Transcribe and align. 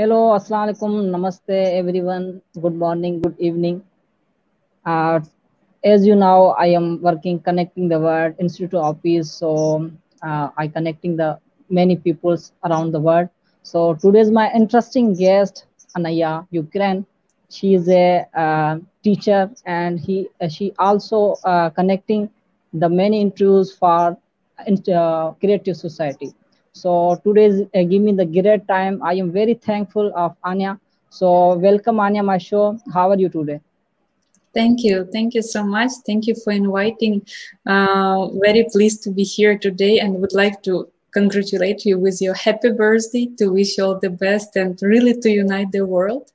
Hello, 0.00 0.18
Assalamu 0.34 0.72
alaikum, 0.72 0.92
Namaste, 1.14 1.56
everyone. 1.78 2.40
Good 2.58 2.74
morning, 2.74 3.20
good 3.20 3.34
evening. 3.38 3.82
Uh, 4.86 5.20
as 5.84 6.06
you 6.06 6.16
know, 6.16 6.54
I 6.58 6.68
am 6.68 7.02
working 7.02 7.38
connecting 7.38 7.86
the 7.88 8.00
world 8.00 8.34
institute 8.38 8.72
office, 8.72 9.30
so 9.30 9.90
uh, 10.22 10.48
I 10.56 10.68
connecting 10.68 11.16
the 11.18 11.38
many 11.68 11.96
peoples 11.96 12.52
around 12.64 12.92
the 12.92 13.00
world. 13.00 13.28
So 13.62 13.92
today's 13.92 14.30
my 14.30 14.50
interesting 14.54 15.12
guest, 15.12 15.66
Anaya 15.94 16.46
Ukraine. 16.50 17.04
She 17.50 17.74
is 17.74 17.86
a 17.90 18.26
uh, 18.34 18.78
teacher, 19.04 19.50
and 19.66 20.00
he 20.00 20.28
uh, 20.40 20.48
she 20.48 20.72
also 20.78 21.34
uh, 21.44 21.68
connecting 21.68 22.30
the 22.72 22.88
many 22.88 23.20
interviews 23.20 23.74
for 23.76 24.16
uh, 24.66 25.32
creative 25.32 25.76
society. 25.76 26.32
So 26.72 27.20
today's 27.24 27.62
uh, 27.74 27.82
give 27.82 28.02
me 28.02 28.12
the 28.12 28.26
great 28.26 28.66
time. 28.68 29.02
I 29.02 29.14
am 29.14 29.32
very 29.32 29.54
thankful 29.54 30.12
of 30.14 30.36
Anya. 30.44 30.78
So 31.10 31.54
welcome 31.54 31.98
Anya, 31.98 32.22
my 32.22 32.38
show. 32.38 32.78
How 32.94 33.10
are 33.10 33.18
you 33.18 33.28
today? 33.28 33.60
Thank 34.54 34.84
you. 34.84 35.08
Thank 35.12 35.34
you 35.34 35.42
so 35.42 35.64
much. 35.64 35.90
Thank 36.06 36.26
you 36.26 36.34
for 36.34 36.52
inviting. 36.52 37.26
Uh, 37.66 38.28
very 38.34 38.66
pleased 38.72 39.02
to 39.04 39.10
be 39.10 39.24
here 39.24 39.58
today 39.58 39.98
and 39.98 40.20
would 40.20 40.32
like 40.32 40.62
to 40.62 40.88
congratulate 41.12 41.84
you 41.84 41.98
with 41.98 42.20
your 42.22 42.34
happy 42.34 42.70
birthday, 42.70 43.28
to 43.38 43.48
wish 43.48 43.76
you 43.76 43.84
all 43.84 43.98
the 43.98 44.10
best 44.10 44.54
and 44.54 44.78
really 44.82 45.14
to 45.20 45.28
unite 45.28 45.72
the 45.72 45.84
world. 45.84 46.30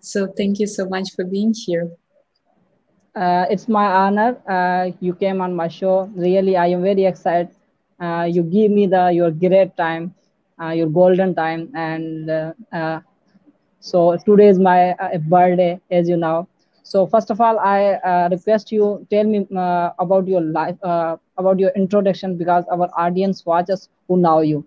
So 0.00 0.26
thank 0.26 0.58
you 0.58 0.66
so 0.66 0.88
much 0.88 1.10
for 1.14 1.24
being 1.24 1.54
here. 1.54 1.90
Uh, 3.14 3.46
it's 3.48 3.68
my 3.68 3.86
honor. 3.86 4.36
Uh, 4.48 4.90
you 5.00 5.14
came 5.14 5.40
on 5.40 5.54
my 5.54 5.68
show. 5.68 6.10
Really, 6.14 6.56
I 6.56 6.66
am 6.66 6.82
very 6.82 7.04
excited 7.04 7.50
uh, 8.00 8.26
you 8.30 8.42
give 8.42 8.70
me 8.70 8.86
the 8.86 9.10
your 9.12 9.30
great 9.30 9.76
time 9.76 10.14
uh, 10.62 10.70
your 10.70 10.88
golden 10.88 11.34
time 11.34 11.70
and 11.74 12.30
uh, 12.30 13.00
so 13.80 14.16
today 14.24 14.48
is 14.48 14.58
my 14.58 14.94
birthday 15.28 15.80
as 15.90 16.08
you 16.08 16.16
know 16.16 16.46
so 16.82 17.06
first 17.06 17.30
of 17.30 17.40
all 17.40 17.58
i 17.58 17.98
request 18.30 18.72
you 18.72 19.06
tell 19.10 19.24
me 19.24 19.46
about 19.98 20.26
your 20.26 20.40
life 20.40 20.76
about 20.82 21.58
your 21.58 21.70
introduction 21.76 22.36
because 22.36 22.64
our 22.70 22.88
audience 22.96 23.44
watches 23.46 23.88
who 24.08 24.16
know 24.16 24.40
you 24.40 24.64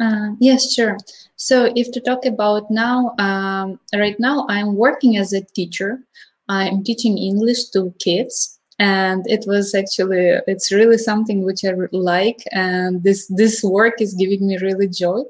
uh, 0.00 0.30
yes, 0.40 0.72
sure. 0.72 0.96
So, 1.36 1.72
if 1.76 1.92
to 1.92 2.00
talk 2.00 2.26
about 2.26 2.70
now, 2.70 3.14
um, 3.18 3.78
right 3.94 4.18
now 4.18 4.44
I'm 4.48 4.74
working 4.74 5.16
as 5.16 5.32
a 5.32 5.42
teacher. 5.54 6.00
I'm 6.48 6.82
teaching 6.82 7.16
English 7.16 7.70
to 7.70 7.94
kids 8.00 8.53
and 8.78 9.24
it 9.26 9.44
was 9.46 9.74
actually 9.74 10.38
it's 10.46 10.72
really 10.72 10.98
something 10.98 11.44
which 11.44 11.64
i 11.64 11.70
like. 11.92 12.42
And 12.52 13.02
this 13.02 13.26
this 13.28 13.62
work 13.62 14.00
is 14.00 14.14
giving 14.14 14.46
me 14.46 14.58
really 14.58 14.88
joy 14.88 15.22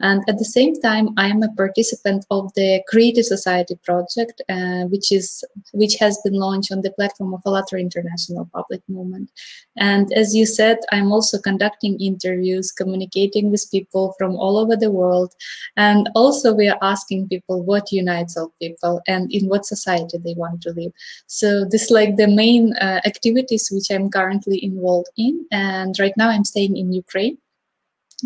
and 0.00 0.22
at 0.28 0.38
the 0.38 0.44
same 0.44 0.74
time 0.80 1.08
i 1.16 1.26
am 1.28 1.42
a 1.42 1.52
participant 1.54 2.24
of 2.30 2.52
the 2.54 2.82
creative 2.88 3.24
society 3.24 3.76
project 3.84 4.42
uh, 4.48 4.84
which 4.92 5.12
is 5.12 5.44
which 5.72 5.96
has 5.96 6.18
been 6.24 6.34
launched 6.34 6.72
on 6.72 6.82
the 6.82 6.92
platform 6.92 7.34
of 7.34 7.42
allatra 7.44 7.80
international 7.80 8.48
public 8.52 8.82
movement. 8.88 9.30
And 9.76 10.12
as 10.12 10.34
you 10.34 10.46
said 10.46 10.78
i'm 10.92 11.12
also 11.12 11.38
conducting 11.38 12.00
interviews 12.00 12.72
communicating 12.72 13.50
with 13.50 13.70
people 13.70 14.14
from 14.18 14.36
all 14.36 14.58
over 14.58 14.76
the 14.76 14.90
world. 14.90 15.32
And 15.76 16.08
also 16.14 16.54
we 16.54 16.68
are 16.68 16.78
asking 16.82 17.28
people 17.28 17.62
what 17.62 17.92
unites 17.92 18.36
all 18.36 18.52
people 18.60 19.00
and 19.06 19.32
in 19.32 19.48
what 19.48 19.66
society 19.66 20.18
they 20.18 20.34
want 20.34 20.62
to 20.62 20.72
live. 20.72 20.92
So 21.26 21.64
this 21.64 21.90
like 21.90 22.16
the 22.16 22.28
main 22.28 22.74
uh, 22.76 23.00
activities 23.04 23.68
which 23.70 23.90
I'm 23.90 24.10
currently 24.10 24.62
involved 24.64 25.10
in. 25.16 25.46
And 25.50 25.94
right 25.98 26.16
now 26.16 26.28
I'm 26.30 26.44
staying 26.44 26.76
in 26.76 26.92
Ukraine, 26.92 27.38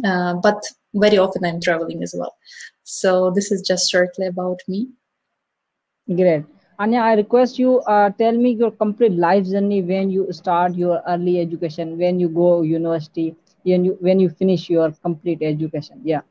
uh, 0.05 0.35
but 0.35 0.63
very 0.95 1.19
often 1.19 1.45
I'm 1.45 1.61
traveling 1.61 2.03
as 2.03 2.15
well. 2.17 2.37
So 2.85 3.31
this 3.35 3.51
is 3.51 3.63
just 3.63 3.91
shortly 3.91 4.27
about 4.27 4.61
me. 4.69 4.89
Great. 6.07 6.45
Anya, 6.79 7.01
I 7.01 7.15
request 7.15 7.59
you 7.59 7.81
uh, 7.81 8.11
tell 8.11 8.33
me 8.33 8.51
your 8.51 8.71
complete 8.71 9.13
life 9.13 9.47
journey 9.47 9.81
when 9.83 10.11
you 10.11 10.33
start 10.33 10.75
your 10.75 11.03
early 11.07 11.41
education, 11.41 11.97
when 11.99 12.19
you 12.19 12.29
go 12.29 12.63
university, 12.63 13.37
when 13.63 13.85
you 13.85 13.97
when 14.01 14.19
you 14.19 14.29
finish 14.29 14.69
your 14.69 14.91
complete 15.03 15.39
education. 15.41 16.01
Yeah. 16.05 16.23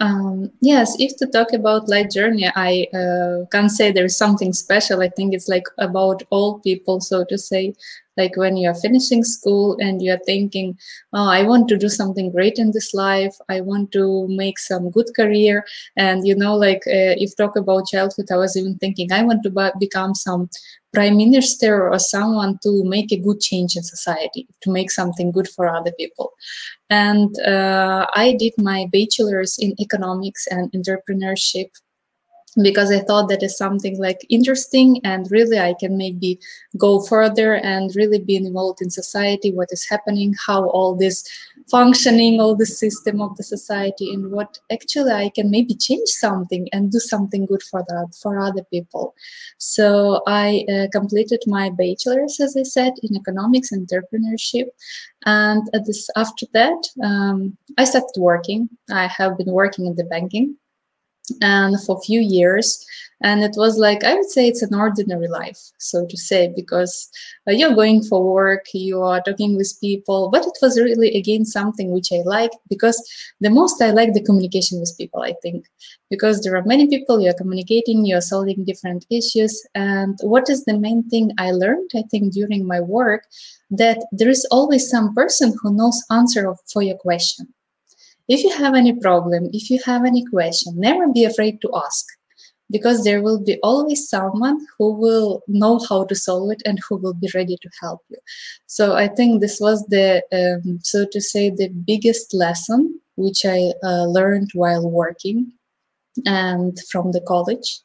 Um, 0.00 0.50
yes, 0.62 0.96
if 0.98 1.16
to 1.18 1.26
talk 1.26 1.52
about 1.52 1.88
life 1.88 2.08
journey, 2.10 2.50
I 2.56 2.86
uh, 2.94 3.44
can't 3.52 3.70
say 3.70 3.92
there's 3.92 4.16
something 4.16 4.54
special. 4.54 5.02
I 5.02 5.10
think 5.10 5.34
it's 5.34 5.46
like 5.46 5.64
about 5.76 6.22
all 6.30 6.58
people, 6.60 7.00
so 7.00 7.24
to 7.28 7.36
say. 7.36 7.74
Like 8.16 8.36
when 8.36 8.56
you 8.56 8.68
are 8.68 8.74
finishing 8.74 9.24
school 9.24 9.76
and 9.80 10.02
you 10.02 10.12
are 10.12 10.20
thinking, 10.26 10.78
oh, 11.12 11.28
I 11.28 11.42
want 11.42 11.68
to 11.68 11.78
do 11.78 11.88
something 11.88 12.30
great 12.30 12.58
in 12.58 12.72
this 12.72 12.92
life. 12.92 13.34
I 13.48 13.60
want 13.60 13.92
to 13.92 14.26
make 14.28 14.58
some 14.58 14.90
good 14.90 15.08
career. 15.16 15.64
And, 15.96 16.26
you 16.26 16.34
know, 16.34 16.56
like 16.56 16.82
uh, 16.86 17.16
if 17.16 17.36
talk 17.36 17.56
about 17.56 17.86
childhood, 17.86 18.26
I 18.30 18.36
was 18.36 18.56
even 18.56 18.76
thinking, 18.78 19.12
I 19.12 19.22
want 19.22 19.42
to 19.44 19.72
become 19.78 20.14
some 20.14 20.48
prime 20.92 21.16
minister 21.16 21.88
or 21.88 21.98
someone 21.98 22.58
to 22.62 22.84
make 22.84 23.12
a 23.12 23.20
good 23.20 23.40
change 23.40 23.76
in 23.76 23.82
society, 23.82 24.48
to 24.62 24.70
make 24.70 24.90
something 24.90 25.30
good 25.30 25.48
for 25.48 25.68
other 25.68 25.92
people. 25.92 26.32
And 26.88 27.38
uh, 27.40 28.06
I 28.14 28.34
did 28.38 28.52
my 28.58 28.86
bachelor's 28.92 29.56
in 29.58 29.80
economics 29.80 30.46
and 30.48 30.70
entrepreneurship 30.72 31.70
because 32.62 32.90
I 32.90 33.00
thought 33.00 33.28
that 33.28 33.42
is 33.42 33.56
something 33.56 33.98
like 33.98 34.26
interesting 34.28 35.00
and 35.04 35.30
really 35.30 35.58
I 35.58 35.74
can 35.78 35.96
maybe 35.96 36.40
go 36.76 37.00
further 37.00 37.54
and 37.54 37.94
really 37.94 38.18
be 38.18 38.36
involved 38.36 38.82
in 38.82 38.90
society, 38.90 39.52
what 39.52 39.68
is 39.70 39.88
happening, 39.88 40.34
how 40.46 40.68
all 40.70 40.96
this 40.96 41.24
functioning, 41.70 42.40
all 42.40 42.56
the 42.56 42.66
system 42.66 43.20
of 43.20 43.36
the 43.36 43.44
society, 43.44 44.12
and 44.12 44.32
what 44.32 44.58
actually 44.72 45.12
I 45.12 45.30
can 45.30 45.50
maybe 45.50 45.74
change 45.74 46.08
something 46.08 46.68
and 46.72 46.90
do 46.90 46.98
something 46.98 47.46
good 47.46 47.62
for 47.62 47.84
that 47.88 48.14
for 48.20 48.38
other 48.40 48.64
people. 48.64 49.14
So 49.58 50.22
I 50.26 50.64
uh, 50.72 50.86
completed 50.90 51.42
my 51.46 51.70
bachelor's, 51.70 52.40
as 52.40 52.56
I 52.56 52.64
said, 52.64 52.94
in 53.02 53.16
economics 53.16 53.70
and 53.70 53.86
entrepreneurship, 53.86 54.66
and 55.24 55.68
this 55.84 56.08
after 56.16 56.46
that 56.54 56.88
um, 57.04 57.56
I 57.78 57.84
started 57.84 58.18
working. 58.18 58.68
I 58.90 59.06
have 59.06 59.38
been 59.38 59.52
working 59.52 59.86
in 59.86 59.94
the 59.94 60.04
banking 60.04 60.56
and 61.40 61.76
for 61.84 61.98
a 61.98 62.02
few 62.02 62.20
years. 62.20 62.84
And 63.22 63.42
it 63.42 63.54
was 63.56 63.76
like 63.76 64.02
i 64.02 64.14
would 64.14 64.30
say 64.30 64.48
it's 64.48 64.62
an 64.62 64.74
ordinary 64.74 65.28
life 65.28 65.58
so 65.78 66.06
to 66.06 66.16
say 66.16 66.52
because 66.56 67.10
uh, 67.46 67.52
you're 67.52 67.74
going 67.74 68.02
for 68.02 68.24
work 68.24 68.64
you 68.72 69.02
are 69.02 69.20
talking 69.20 69.56
with 69.56 69.78
people 69.80 70.30
but 70.30 70.46
it 70.46 70.56
was 70.62 70.80
really 70.80 71.14
again 71.14 71.44
something 71.44 71.92
which 71.92 72.12
i 72.12 72.22
like 72.24 72.52
because 72.70 72.98
the 73.40 73.50
most 73.50 73.82
i 73.82 73.90
like 73.90 74.14
the 74.14 74.22
communication 74.22 74.80
with 74.80 74.96
people 74.96 75.22
i 75.22 75.34
think. 75.42 75.66
Because 76.08 76.40
there 76.40 76.56
are 76.56 76.64
many 76.64 76.88
people 76.88 77.20
you're 77.20 77.34
communicating 77.34 78.06
you're 78.06 78.22
solving 78.22 78.64
different 78.64 79.04
issues 79.10 79.64
and 79.74 80.18
what 80.22 80.48
is 80.48 80.64
the 80.64 80.78
main 80.78 81.02
thing 81.10 81.30
i 81.38 81.50
learned 81.50 81.90
i 81.94 82.02
think 82.10 82.32
during 82.32 82.66
my 82.66 82.80
work 82.80 83.26
that 83.70 83.98
there 84.12 84.30
is 84.30 84.46
always 84.50 84.88
some 84.88 85.14
person 85.14 85.54
who 85.60 85.74
knows 85.74 86.02
answer 86.10 86.54
for 86.72 86.82
your 86.82 86.96
question 86.96 87.52
if 88.30 88.44
you 88.44 88.50
have 88.50 88.74
any 88.74 88.92
problem, 88.92 89.50
if 89.52 89.70
you 89.70 89.80
have 89.84 90.04
any 90.04 90.24
question, 90.24 90.74
never 90.76 91.08
be 91.08 91.24
afraid 91.24 91.60
to 91.62 91.70
ask 91.74 92.06
because 92.70 93.02
there 93.02 93.22
will 93.22 93.40
be 93.40 93.58
always 93.64 94.08
someone 94.08 94.64
who 94.78 94.92
will 94.92 95.42
know 95.48 95.80
how 95.88 96.04
to 96.04 96.14
solve 96.14 96.52
it 96.52 96.62
and 96.64 96.78
who 96.88 96.96
will 96.96 97.14
be 97.14 97.28
ready 97.34 97.56
to 97.60 97.68
help 97.80 98.00
you. 98.08 98.18
So 98.66 98.94
I 98.94 99.08
think 99.08 99.40
this 99.40 99.58
was 99.60 99.84
the, 99.88 100.22
um, 100.32 100.78
so 100.80 101.06
to 101.10 101.20
say, 101.20 101.50
the 101.50 101.70
biggest 101.70 102.32
lesson 102.32 103.00
which 103.16 103.44
I 103.44 103.72
uh, 103.82 104.04
learned 104.04 104.50
while 104.54 104.88
working 104.88 105.52
and 106.24 106.78
from 106.88 107.10
the 107.10 107.22
college. 107.22 107.80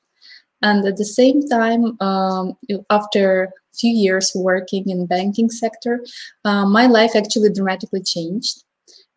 And 0.61 0.85
at 0.85 0.97
the 0.97 1.05
same 1.05 1.47
time, 1.47 1.99
um, 2.01 2.53
after 2.91 3.51
few 3.73 3.91
years 3.91 4.31
working 4.35 4.89
in 4.89 5.07
banking 5.07 5.49
sector, 5.49 6.05
uh, 6.45 6.67
my 6.67 6.85
life 6.85 7.15
actually 7.15 7.51
dramatically 7.51 8.03
changed 8.03 8.63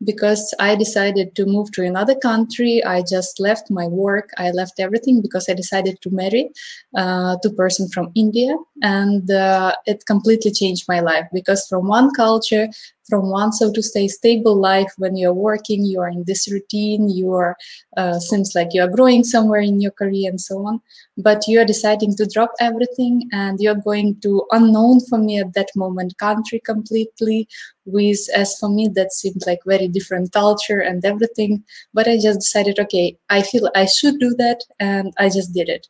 because 0.05 0.55
I 0.61 0.77
decided 0.77 1.35
to 1.37 1.47
move 1.47 1.73
to 1.73 1.85
another 1.85 2.15
country. 2.15 2.83
I 2.85 3.03
just 3.03 3.41
left 3.41 3.71
my 3.71 3.87
work. 3.87 4.31
I 4.39 4.51
left 4.51 4.79
everything 4.79 5.21
because 5.21 5.49
I 5.49 5.55
decided 5.55 6.01
to 6.03 6.11
marry 6.11 6.51
uh, 6.97 7.37
to 7.43 7.51
person 7.51 7.89
from 7.89 8.13
India, 8.15 8.55
and 8.83 9.31
uh, 9.31 9.75
it 9.87 10.07
completely 10.07 10.53
changed 10.53 10.87
my 10.89 11.01
life. 11.01 11.27
Because 11.33 11.67
from 11.69 11.89
one 11.89 12.13
culture 12.15 12.69
from 13.09 13.31
one 13.31 13.53
so 13.53 13.73
to 13.73 13.83
say 13.83 14.07
stable 14.09 14.57
life 14.57 14.93
when 14.99 15.17
you're 15.17 15.35
working 15.35 15.85
you 15.85 16.01
are 16.01 16.09
in 16.09 16.25
this 16.25 16.51
routine 16.51 17.09
you 17.09 17.33
are 17.33 17.57
uh, 17.97 18.19
seems 18.19 18.55
like 18.55 18.69
you 18.73 18.83
are 18.83 18.89
growing 18.89 19.25
somewhere 19.25 19.61
in 19.61 19.81
your 19.81 19.91
career 19.93 20.31
and 20.31 20.41
so 20.41 20.67
on. 20.67 20.81
But 21.17 21.47
you 21.49 21.61
are 21.61 21.65
deciding 21.65 22.17
to 22.17 22.27
drop 22.27 22.53
everything 22.61 23.29
and 23.33 23.59
you're 23.61 23.75
going 23.75 24.21
to 24.21 24.45
unknown 24.53 25.01
for 25.09 25.19
me 25.19 25.41
at 25.41 25.55
that 25.55 25.71
moment 25.75 26.17
country 26.19 26.61
completely 26.65 27.49
with 27.85 28.21
as 28.35 28.57
for 28.59 28.69
me 28.69 28.89
that 28.95 29.13
seemed 29.13 29.43
like 29.47 29.61
very 29.67 29.89
different 29.89 30.33
culture 30.33 30.81
and 30.81 31.05
everything. 31.05 31.65
But 31.93 32.09
i 32.09 32.17
just 32.19 32.41
decided 32.41 32.79
okay 32.79 33.17
i 33.31 33.43
feel 33.43 33.71
i 33.75 33.87
should 33.87 34.19
do 34.21 34.35
that 34.39 34.61
and 34.79 35.13
i 35.19 35.29
just 35.29 35.53
did 35.53 35.69
it. 35.69 35.87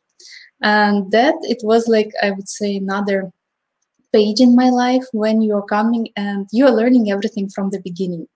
And 0.61 1.11
that 1.11 1.35
it 1.43 1.59
was 1.63 1.87
like 1.87 2.11
i 2.23 2.31
would 2.31 2.49
say 2.49 2.77
another 2.77 3.31
page 4.11 4.39
in 4.39 4.55
my 4.55 4.69
life 4.69 5.03
when 5.13 5.41
you're 5.41 5.65
coming 5.65 6.09
and 6.15 6.47
you're 6.51 6.71
learning 6.71 7.11
everything 7.11 7.49
from 7.49 7.69
the 7.69 7.79
beginning. 7.81 8.27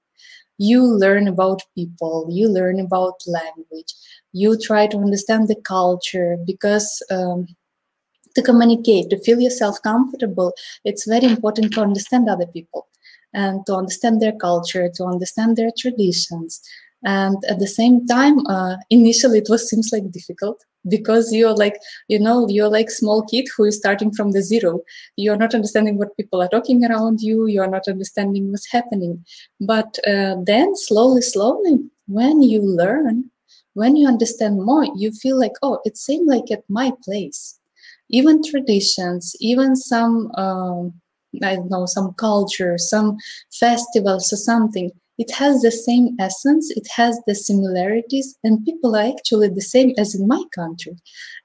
You 0.57 0.83
learn 0.83 1.27
about 1.27 1.63
people 1.75 2.27
you 2.29 2.47
learn 2.47 2.79
about 2.79 3.21
language 3.27 3.93
you 4.33 4.57
try 4.57 4.87
to 4.87 4.97
understand 4.97 5.47
the 5.47 5.55
culture 5.63 6.37
because 6.45 7.01
um, 7.11 7.47
to 8.35 8.41
communicate 8.41 9.09
to 9.09 9.19
feel 9.19 9.39
yourself 9.39 9.81
comfortable 9.83 10.53
it's 10.83 11.07
very 11.07 11.25
important 11.25 11.73
to 11.73 11.81
understand 11.81 12.29
other 12.29 12.47
people 12.47 12.87
and 13.33 13.65
to 13.65 13.75
understand 13.75 14.21
their 14.21 14.31
culture 14.31 14.89
to 14.93 15.05
understand 15.05 15.57
their 15.57 15.71
traditions. 15.77 16.61
And 17.03 17.37
at 17.49 17.59
the 17.59 17.67
same 17.67 18.05
time 18.05 18.45
uh, 18.47 18.77
initially 18.89 19.39
it 19.39 19.47
was 19.49 19.69
seems 19.69 19.91
like 19.91 20.11
difficult 20.11 20.63
because 20.89 21.31
you're 21.31 21.55
like 21.55 21.77
you 22.07 22.19
know 22.19 22.47
you're 22.49 22.69
like 22.69 22.89
small 22.89 23.23
kid 23.23 23.45
who 23.55 23.65
is 23.65 23.77
starting 23.77 24.11
from 24.11 24.31
the 24.31 24.41
zero. 24.41 24.81
You're 25.15 25.37
not 25.37 25.55
understanding 25.55 25.97
what 25.97 26.15
people 26.17 26.41
are 26.41 26.49
talking 26.49 26.85
around 26.85 27.21
you. 27.21 27.47
You're 27.47 27.69
not 27.69 27.87
understanding 27.87 28.51
what's 28.51 28.71
happening. 28.71 29.23
But 29.59 29.97
uh, 30.07 30.35
then 30.45 30.75
slowly 30.75 31.21
slowly 31.21 31.79
when 32.07 32.41
you 32.41 32.61
learn 32.61 33.29
when 33.75 33.95
you 33.95 34.07
understand 34.07 34.63
more 34.63 34.85
you 34.95 35.11
feel 35.11 35.39
like 35.39 35.53
oh 35.61 35.79
it 35.85 35.97
seemed 35.97 36.27
like 36.27 36.51
at 36.51 36.63
my 36.69 36.91
place. 37.03 37.59
Even 38.09 38.43
traditions 38.43 39.35
even 39.39 39.75
some 39.75 40.31
um, 40.35 40.93
i 41.41 41.55
don't 41.55 41.71
know 41.71 41.85
some 41.87 42.13
culture 42.13 42.77
some 42.77 43.17
festivals 43.51 44.31
or 44.31 44.35
something 44.35 44.91
it 45.23 45.31
has 45.41 45.61
the 45.61 45.71
same 45.71 46.05
essence 46.27 46.65
it 46.81 46.87
has 46.99 47.19
the 47.27 47.35
similarities 47.35 48.27
and 48.43 48.65
people 48.65 48.95
are 48.95 49.09
actually 49.13 49.49
the 49.49 49.67
same 49.75 49.91
as 49.97 50.15
in 50.15 50.27
my 50.27 50.43
country. 50.59 50.95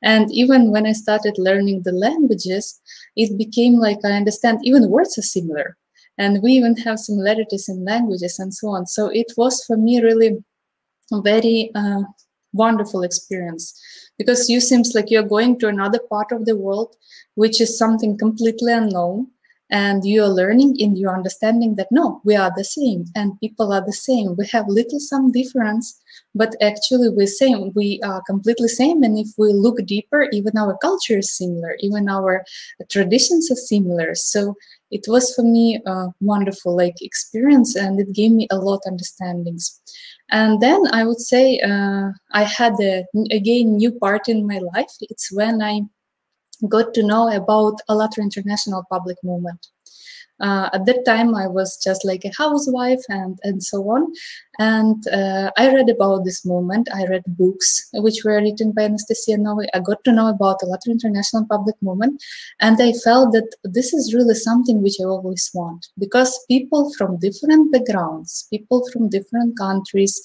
And 0.02 0.24
even 0.42 0.70
when 0.72 0.86
i 0.86 0.94
started 1.04 1.44
learning 1.48 1.82
the 1.82 1.96
languages 2.06 2.64
it 3.16 3.38
became 3.44 3.74
like 3.86 4.00
i 4.04 4.12
understand 4.22 4.58
even 4.62 4.90
words 4.90 5.18
are 5.18 5.30
similar. 5.36 5.76
And 6.20 6.42
we 6.42 6.50
even 6.52 6.76
have 6.84 6.98
similarities 6.98 7.68
in 7.68 7.84
languages 7.84 8.38
and 8.40 8.52
so 8.52 8.68
on. 8.76 8.86
So 8.86 9.02
it 9.22 9.30
was 9.36 9.64
for 9.66 9.76
me 9.76 10.00
really 10.02 10.30
a 11.12 11.20
very 11.22 11.70
uh, 11.74 12.02
wonderful 12.52 13.02
experience. 13.02 13.64
Because 14.18 14.48
you 14.50 14.60
seems 14.60 14.94
like 14.94 15.10
you're 15.10 15.34
going 15.36 15.58
to 15.60 15.68
another 15.68 16.00
part 16.10 16.32
of 16.32 16.44
the 16.44 16.56
world 16.56 16.96
which 17.36 17.60
is 17.60 17.78
something 17.78 18.18
completely 18.18 18.72
unknown 18.72 19.28
and 19.70 20.04
you 20.04 20.22
are 20.22 20.28
learning 20.28 20.76
in 20.78 20.96
your 20.96 21.14
understanding 21.14 21.74
that 21.76 21.88
no 21.90 22.20
we 22.24 22.34
are 22.34 22.52
the 22.56 22.64
same 22.64 23.04
and 23.14 23.38
people 23.40 23.72
are 23.72 23.84
the 23.84 23.92
same. 23.92 24.34
We 24.36 24.46
have 24.52 24.66
little 24.68 25.00
some 25.00 25.30
difference 25.30 26.00
but 26.34 26.54
actually 26.60 27.08
we're 27.10 27.26
same 27.26 27.72
we 27.74 28.00
are 28.04 28.22
completely 28.26 28.68
same. 28.68 29.02
And 29.02 29.18
if 29.18 29.28
we 29.36 29.52
look 29.52 29.84
deeper 29.84 30.28
even 30.32 30.56
our 30.56 30.76
culture 30.78 31.18
is 31.18 31.36
similar 31.36 31.76
even 31.80 32.08
our 32.08 32.44
traditions 32.88 33.50
are 33.50 33.56
similar. 33.56 34.14
So 34.14 34.54
it 34.90 35.04
was 35.06 35.34
for 35.34 35.42
me 35.42 35.80
a 35.84 36.08
wonderful 36.20 36.74
like 36.74 37.02
experience 37.02 37.76
and 37.76 38.00
it 38.00 38.12
gave 38.12 38.32
me 38.32 38.48
a 38.50 38.56
lot 38.56 38.80
understandings. 38.86 39.80
And 40.30 40.60
then 40.60 40.82
i 40.92 41.04
would 41.04 41.20
say 41.20 41.60
uh, 41.60 42.10
i 42.32 42.44
had 42.44 42.74
a, 42.80 43.04
again 43.30 43.76
new 43.76 43.92
part 43.92 44.28
in 44.28 44.46
my 44.46 44.60
life. 44.74 44.94
It's 45.00 45.30
when 45.32 45.60
i 45.62 45.82
got 46.68 46.94
to 46.94 47.02
know 47.02 47.28
about 47.34 47.80
ALLATRA 47.88 48.22
International 48.22 48.84
Public 48.90 49.16
Movement. 49.22 49.68
Uh, 50.40 50.70
at 50.72 50.86
that 50.86 51.04
time, 51.04 51.34
I 51.34 51.48
was 51.48 51.76
just 51.82 52.04
like 52.04 52.24
a 52.24 52.32
housewife 52.36 53.02
and, 53.08 53.38
and 53.42 53.62
so 53.62 53.78
on. 53.90 54.12
And 54.58 55.06
uh, 55.08 55.50
I 55.56 55.72
read 55.72 55.88
about 55.88 56.24
this 56.24 56.44
movement. 56.44 56.88
I 56.92 57.04
read 57.06 57.22
books 57.26 57.88
which 57.94 58.24
were 58.24 58.42
written 58.42 58.72
by 58.72 58.82
Anastasia 58.82 59.36
Novykh. 59.36 59.68
I 59.72 59.78
got 59.78 60.02
to 60.04 60.12
know 60.12 60.28
about 60.28 60.60
ALLATRA 60.62 60.90
International 60.90 61.46
Public 61.46 61.76
Movement. 61.80 62.20
And 62.60 62.80
I 62.82 62.92
felt 63.04 63.32
that 63.34 63.48
this 63.62 63.92
is 63.92 64.14
really 64.14 64.34
something 64.34 64.82
which 64.82 64.96
I 65.00 65.04
always 65.04 65.48
want 65.54 65.86
because 65.98 66.44
people 66.48 66.92
from 66.98 67.18
different 67.18 67.72
backgrounds, 67.72 68.48
people 68.50 68.84
from 68.92 69.08
different 69.08 69.56
countries, 69.56 70.20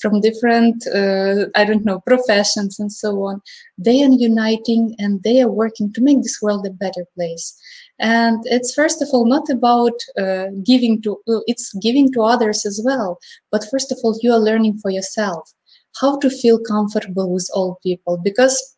from 0.00 0.20
different 0.20 0.86
uh, 0.88 1.46
i 1.54 1.64
don't 1.64 1.84
know 1.84 2.00
professions 2.00 2.78
and 2.78 2.92
so 2.92 3.24
on 3.24 3.40
they 3.78 4.02
are 4.02 4.10
uniting 4.10 4.94
and 4.98 5.22
they 5.22 5.40
are 5.40 5.50
working 5.50 5.92
to 5.92 6.00
make 6.00 6.22
this 6.22 6.40
world 6.42 6.66
a 6.66 6.70
better 6.70 7.04
place 7.14 7.58
and 7.98 8.38
it's 8.44 8.74
first 8.74 9.00
of 9.00 9.08
all 9.12 9.26
not 9.26 9.48
about 9.48 9.98
uh, 10.18 10.46
giving 10.64 11.00
to 11.00 11.18
it's 11.46 11.72
giving 11.74 12.12
to 12.12 12.22
others 12.22 12.66
as 12.66 12.80
well 12.84 13.18
but 13.50 13.64
first 13.76 13.92
of 13.92 13.98
all 14.02 14.18
you 14.22 14.32
are 14.32 14.46
learning 14.48 14.78
for 14.78 14.90
yourself 14.90 15.52
how 16.00 16.18
to 16.18 16.30
feel 16.30 16.58
comfortable 16.58 17.30
with 17.32 17.48
all 17.54 17.78
people 17.82 18.18
because 18.30 18.76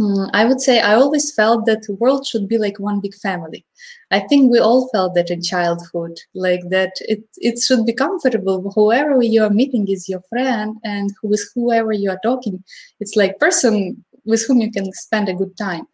Mm, 0.00 0.30
I 0.32 0.44
would 0.46 0.60
say 0.60 0.80
I 0.80 0.94
always 0.94 1.34
felt 1.34 1.66
that 1.66 1.82
the 1.82 1.94
world 1.94 2.26
should 2.26 2.48
be 2.48 2.56
like 2.56 2.80
one 2.80 3.00
big 3.00 3.14
family. 3.14 3.64
I 4.10 4.20
think 4.20 4.50
we 4.50 4.58
all 4.58 4.88
felt 4.88 5.14
that 5.14 5.30
in 5.30 5.42
childhood, 5.42 6.18
like 6.34 6.62
that 6.70 6.92
it, 7.00 7.22
it 7.36 7.60
should 7.60 7.84
be 7.84 7.92
comfortable. 7.92 8.72
Whoever 8.74 9.22
you 9.22 9.44
are 9.44 9.50
meeting 9.50 9.86
is 9.88 10.08
your 10.08 10.22
friend, 10.30 10.76
and 10.82 11.10
with 11.22 11.42
whoever 11.54 11.92
you 11.92 12.10
are 12.10 12.20
talking, 12.22 12.64
it's 13.00 13.16
like 13.16 13.38
person 13.38 14.02
with 14.24 14.46
whom 14.46 14.60
you 14.60 14.72
can 14.72 14.92
spend 14.92 15.28
a 15.28 15.34
good 15.34 15.56
time. 15.58 15.86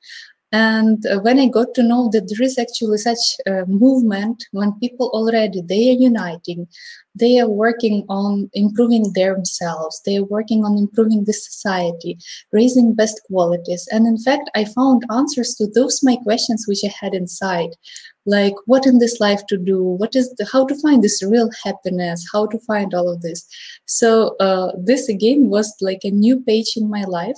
And 0.50 1.04
uh, 1.06 1.20
when 1.20 1.38
I 1.38 1.48
got 1.48 1.74
to 1.74 1.82
know 1.82 2.08
that 2.12 2.28
there 2.28 2.42
is 2.42 2.58
actually 2.58 2.98
such 2.98 3.36
a 3.46 3.66
movement, 3.66 4.46
when 4.52 4.72
people 4.80 5.10
already 5.12 5.60
they 5.60 5.90
are 5.90 6.00
uniting, 6.00 6.66
they 7.14 7.38
are 7.38 7.48
working 7.48 8.06
on 8.08 8.48
improving 8.54 9.12
themselves, 9.12 10.00
they 10.06 10.16
are 10.16 10.24
working 10.24 10.64
on 10.64 10.78
improving 10.78 11.24
the 11.24 11.34
society, 11.34 12.16
raising 12.50 12.94
best 12.94 13.20
qualities. 13.26 13.86
And 13.92 14.06
in 14.06 14.16
fact, 14.16 14.50
I 14.54 14.64
found 14.64 15.04
answers 15.12 15.54
to 15.56 15.66
those 15.66 16.02
my 16.02 16.16
questions 16.16 16.64
which 16.66 16.82
I 16.82 16.94
had 16.98 17.12
inside, 17.12 17.70
like 18.24 18.54
what 18.64 18.86
in 18.86 19.00
this 19.00 19.20
life 19.20 19.42
to 19.48 19.58
do, 19.58 19.82
what 19.82 20.16
is 20.16 20.32
the, 20.38 20.48
how 20.50 20.64
to 20.66 20.74
find 20.76 21.04
this 21.04 21.22
real 21.22 21.50
happiness, 21.62 22.26
how 22.32 22.46
to 22.46 22.58
find 22.60 22.94
all 22.94 23.10
of 23.10 23.20
this. 23.20 23.46
So 23.84 24.36
uh, 24.40 24.72
this 24.78 25.10
again 25.10 25.50
was 25.50 25.74
like 25.82 26.00
a 26.05 26.10
new 26.10 26.40
page 26.40 26.72
in 26.76 26.88
my 26.88 27.05
life 27.05 27.36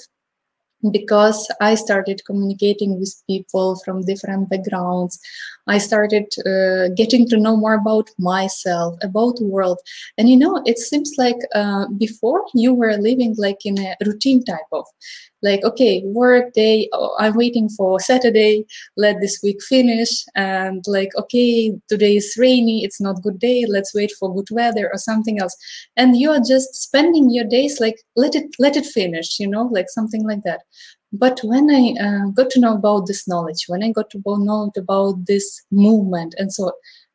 because 0.90 1.50
I 1.60 1.74
started 1.74 2.22
communicating 2.24 2.98
with 2.98 3.14
people 3.26 3.80
from 3.84 4.04
different 4.04 4.48
backgrounds. 4.48 5.20
I 5.66 5.78
started 5.78 6.26
uh, 6.46 6.88
getting 6.96 7.28
to 7.28 7.36
know 7.36 7.56
more 7.56 7.74
about 7.74 8.10
myself, 8.18 8.96
about 9.02 9.36
the 9.36 9.44
world. 9.44 9.78
And 10.18 10.28
you 10.28 10.36
know, 10.36 10.62
it 10.64 10.78
seems 10.78 11.12
like 11.18 11.36
uh, 11.54 11.86
before 11.98 12.44
you 12.54 12.74
were 12.74 12.96
living 12.96 13.34
like 13.38 13.64
in 13.64 13.78
a 13.78 13.94
routine 14.04 14.42
type 14.44 14.70
of 14.72 14.86
like 15.42 15.62
okay 15.64 16.02
work 16.04 16.52
day 16.52 16.88
oh, 16.92 17.14
i'm 17.18 17.34
waiting 17.34 17.68
for 17.68 17.98
saturday 17.98 18.64
let 18.96 19.20
this 19.20 19.40
week 19.42 19.62
finish 19.62 20.24
and 20.34 20.84
like 20.86 21.10
okay 21.16 21.72
today 21.88 22.16
is 22.16 22.36
rainy 22.38 22.84
it's 22.84 23.00
not 23.00 23.22
good 23.22 23.38
day 23.38 23.64
let's 23.68 23.94
wait 23.94 24.12
for 24.18 24.34
good 24.34 24.48
weather 24.50 24.90
or 24.92 24.98
something 24.98 25.40
else. 25.40 25.56
And 25.96 26.16
you 26.16 26.30
are 26.30 26.40
just 26.40 26.74
spending 26.74 27.30
your 27.30 27.44
days 27.44 27.80
like 27.80 27.96
let 28.16 28.34
it 28.34 28.54
let 28.58 28.76
it 28.76 28.86
finish 28.86 29.38
you 29.40 29.46
know 29.46 29.68
like 29.72 29.88
something 29.88 30.26
like 30.26 30.42
that. 30.44 30.60
But 31.12 31.40
when 31.42 31.70
i 31.70 31.94
uh, 32.06 32.26
got 32.38 32.50
to 32.50 32.60
know 32.60 32.74
about 32.74 33.06
this 33.06 33.26
knowledge 33.26 33.64
when 33.66 33.82
i 33.82 33.90
got 33.90 34.10
to 34.10 34.22
know 34.26 34.70
about 34.76 35.26
this 35.26 35.62
movement 35.70 36.34
and 36.38 36.52
so 36.52 36.72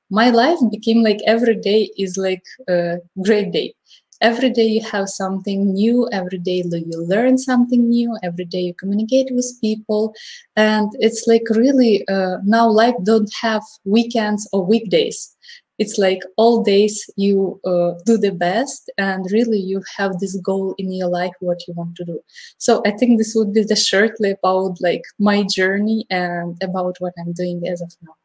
my 0.10 0.30
life 0.30 0.60
became 0.70 1.02
like 1.02 1.20
every 1.26 1.56
day 1.56 1.90
is 1.98 2.18
like 2.18 2.44
a 2.70 2.98
great 3.24 3.52
day 3.52 3.74
every 4.22 4.50
day 4.50 4.66
you 4.66 4.82
have 4.82 5.10
something 5.10 5.74
new 5.74 6.08
every 6.12 6.38
day 6.38 6.64
you 6.66 7.06
learn 7.08 7.38
something 7.38 7.90
new 7.90 8.18
every 8.24 8.46
day 8.46 8.62
you 8.62 8.74
communicate 8.74 9.28
with 9.32 9.58
people. 9.62 10.14
And 10.56 10.90
it's 11.00 11.26
like 11.28 11.44
really 11.50 12.08
uh, 12.08 12.38
now 12.44 12.68
life 12.70 12.96
don't 13.04 13.32
have 13.42 13.64
weekends 13.84 14.48
or 14.54 14.66
weekdays. 14.66 15.36
It's 15.78 15.98
like 15.98 16.22
all 16.38 16.64
days 16.64 17.10
you 17.18 17.60
uh, 17.66 18.00
do 18.06 18.18
the 18.18 18.32
best 18.32 18.90
and 18.98 19.30
really 19.32 19.60
you 19.60 19.84
have 19.98 20.20
this 20.20 20.38
goal 20.38 20.74
in 20.78 20.92
your 20.94 21.10
life 21.10 21.34
what 21.42 21.68
you 21.68 21.74
want 21.74 21.96
to 21.98 22.06
do. 22.06 22.20
So 22.58 22.82
i 22.86 22.92
think 22.92 23.18
this 23.18 23.34
would 23.36 23.54
be 23.54 23.64
the 23.64 23.76
shortly 23.76 24.32
about 24.32 24.80
like 24.80 25.04
my 25.20 25.44
journey 25.44 26.06
and 26.10 26.56
about 26.64 26.96
what 27.00 27.14
i'm 27.20 27.34
doing 27.34 27.68
as 27.68 27.82
of 27.82 27.92
now. 28.02 28.16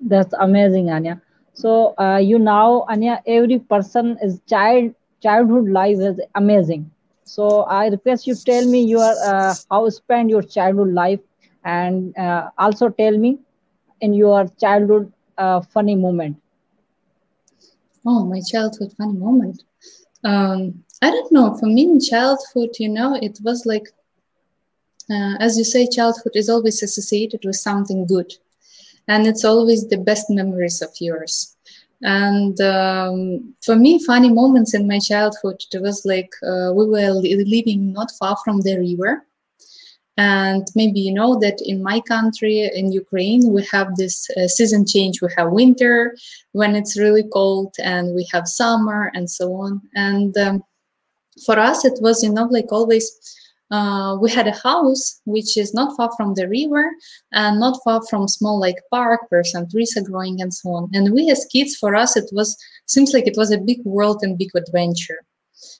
That's 0.00 0.32
amazing 0.40 0.88
anya 0.90 1.20
so 1.60 1.94
uh, 1.98 2.18
you 2.18 2.38
now, 2.38 2.84
Anya, 2.88 3.22
every 3.26 3.58
person 3.58 4.16
is 4.22 4.40
child 4.48 4.94
childhood 5.22 5.68
life 5.70 5.98
is 6.10 6.20
amazing. 6.34 6.90
So 7.24 7.62
I 7.62 7.86
request 7.88 8.26
you 8.26 8.34
tell 8.50 8.64
me 8.64 8.82
your 8.84 9.10
uh, 9.32 9.54
how 9.70 9.88
spend 9.90 10.30
your 10.30 10.42
childhood 10.42 10.92
life, 11.02 11.20
and 11.64 12.16
uh, 12.18 12.50
also 12.58 12.88
tell 12.88 13.16
me 13.26 13.38
in 14.00 14.14
your 14.14 14.46
childhood 14.64 15.12
uh, 15.38 15.60
funny 15.60 15.96
moment. 15.96 16.36
Oh, 18.06 18.24
my 18.24 18.40
childhood 18.40 18.92
funny 18.96 19.14
moment. 19.14 19.62
Um, 20.24 20.84
I 21.02 21.10
don't 21.10 21.32
know. 21.32 21.54
For 21.56 21.66
me, 21.66 21.82
in 21.82 22.00
childhood, 22.00 22.70
you 22.78 22.88
know, 22.88 23.14
it 23.20 23.38
was 23.44 23.64
like, 23.66 23.86
uh, 25.10 25.34
as 25.40 25.58
you 25.58 25.64
say, 25.64 25.86
childhood 25.86 26.32
is 26.34 26.48
always 26.48 26.82
associated 26.82 27.40
with 27.44 27.56
something 27.56 28.06
good 28.06 28.32
and 29.08 29.26
it's 29.26 29.44
always 29.44 29.88
the 29.88 29.98
best 29.98 30.30
memories 30.30 30.82
of 30.82 30.90
yours. 31.00 31.56
And 32.02 32.58
um, 32.60 33.54
for 33.62 33.76
me 33.76 34.02
funny 34.04 34.30
moments 34.32 34.74
in 34.74 34.86
my 34.86 34.98
childhood 34.98 35.62
it 35.72 35.82
was 35.82 36.04
like 36.06 36.32
uh, 36.42 36.72
we 36.74 36.86
were 36.86 37.10
living 37.12 37.92
not 37.92 38.10
far 38.18 38.36
from 38.44 38.60
the 38.62 38.78
river. 38.78 39.26
And 40.16 40.66
maybe 40.74 41.00
you 41.00 41.14
know 41.14 41.38
that 41.40 41.60
in 41.62 41.82
my 41.82 42.00
country 42.00 42.70
in 42.74 42.92
ukraine 42.92 43.52
we 43.52 43.64
have 43.72 43.96
this 43.96 44.28
uh, 44.36 44.48
season 44.48 44.86
change. 44.86 45.20
We 45.20 45.28
have 45.36 45.52
winter 45.52 46.16
when 46.52 46.74
it's 46.74 46.98
really 46.98 47.24
cold 47.32 47.74
and 47.82 48.14
we 48.14 48.26
have 48.32 48.48
summer 48.48 49.10
and 49.14 49.30
so 49.30 49.54
on. 49.54 49.80
And 49.94 50.36
um, 50.38 50.64
for 51.44 51.58
us 51.58 51.84
it 51.84 51.98
was 52.00 52.22
you 52.22 52.32
know 52.32 52.48
like 52.50 52.72
always 52.72 53.06
uh, 53.70 54.16
we 54.20 54.30
had 54.30 54.48
a 54.48 54.52
house 54.52 55.20
which 55.24 55.56
is 55.56 55.72
not 55.72 55.96
far 55.96 56.10
from 56.16 56.34
the 56.34 56.48
river 56.48 56.90
and 57.32 57.60
not 57.60 57.78
far 57.84 58.00
from 58.08 58.26
small 58.26 58.58
like 58.58 58.76
park 58.90 59.20
where 59.28 59.44
some 59.44 59.68
trees 59.68 59.96
are 59.96 60.02
growing 60.02 60.40
and 60.40 60.52
so 60.52 60.70
on. 60.70 60.90
And 60.92 61.12
we 61.12 61.30
as 61.30 61.46
kids 61.52 61.76
for 61.76 61.94
us 61.94 62.16
it 62.16 62.28
was 62.32 62.56
seems 62.86 63.12
like 63.12 63.26
it 63.26 63.36
was 63.36 63.52
a 63.52 63.58
big 63.58 63.80
world 63.84 64.20
and 64.22 64.38
big 64.38 64.50
adventure. 64.56 65.20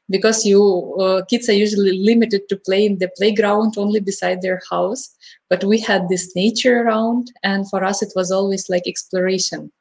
Because 0.09 0.45
you 0.45 0.95
uh, 1.01 1.25
kids 1.25 1.49
are 1.49 1.55
usually 1.55 1.99
limited 1.99 2.49
to 2.49 2.57
play 2.57 2.85
in 2.87 2.99
the 2.99 3.11
playground 3.17 3.75
only 3.77 4.01
beside 4.01 4.43
their 4.43 4.61
house. 4.71 5.11
But 5.49 5.65
we 5.65 5.81
had 5.81 6.09
this 6.09 6.37
nature 6.37 6.83
around 6.83 7.33
and 7.43 7.69
for 7.69 7.83
us 7.83 8.03
it 8.03 8.13
was 8.15 8.31
always 8.31 8.69
like 8.69 8.87
exploration 8.87 9.73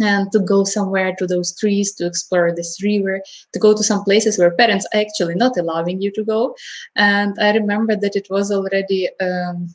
and 0.00 0.32
to 0.32 0.40
go 0.40 0.64
somewhere 0.64 1.14
to 1.18 1.26
those 1.26 1.56
trees 1.58 1.92
to 1.94 2.06
explore 2.06 2.54
this 2.54 2.82
river 2.82 3.20
to 3.52 3.58
go 3.58 3.74
to 3.74 3.82
some 3.82 4.02
places 4.04 4.38
where 4.38 4.50
parents 4.50 4.86
are 4.92 5.00
actually 5.00 5.34
not 5.34 5.56
allowing 5.58 6.00
you 6.00 6.10
to 6.12 6.24
go. 6.24 6.54
And 6.96 7.36
i 7.40 7.52
remember 7.52 7.96
that 7.96 8.16
it 8.16 8.28
was 8.30 8.50
already 8.50 9.08
um, 9.20 9.74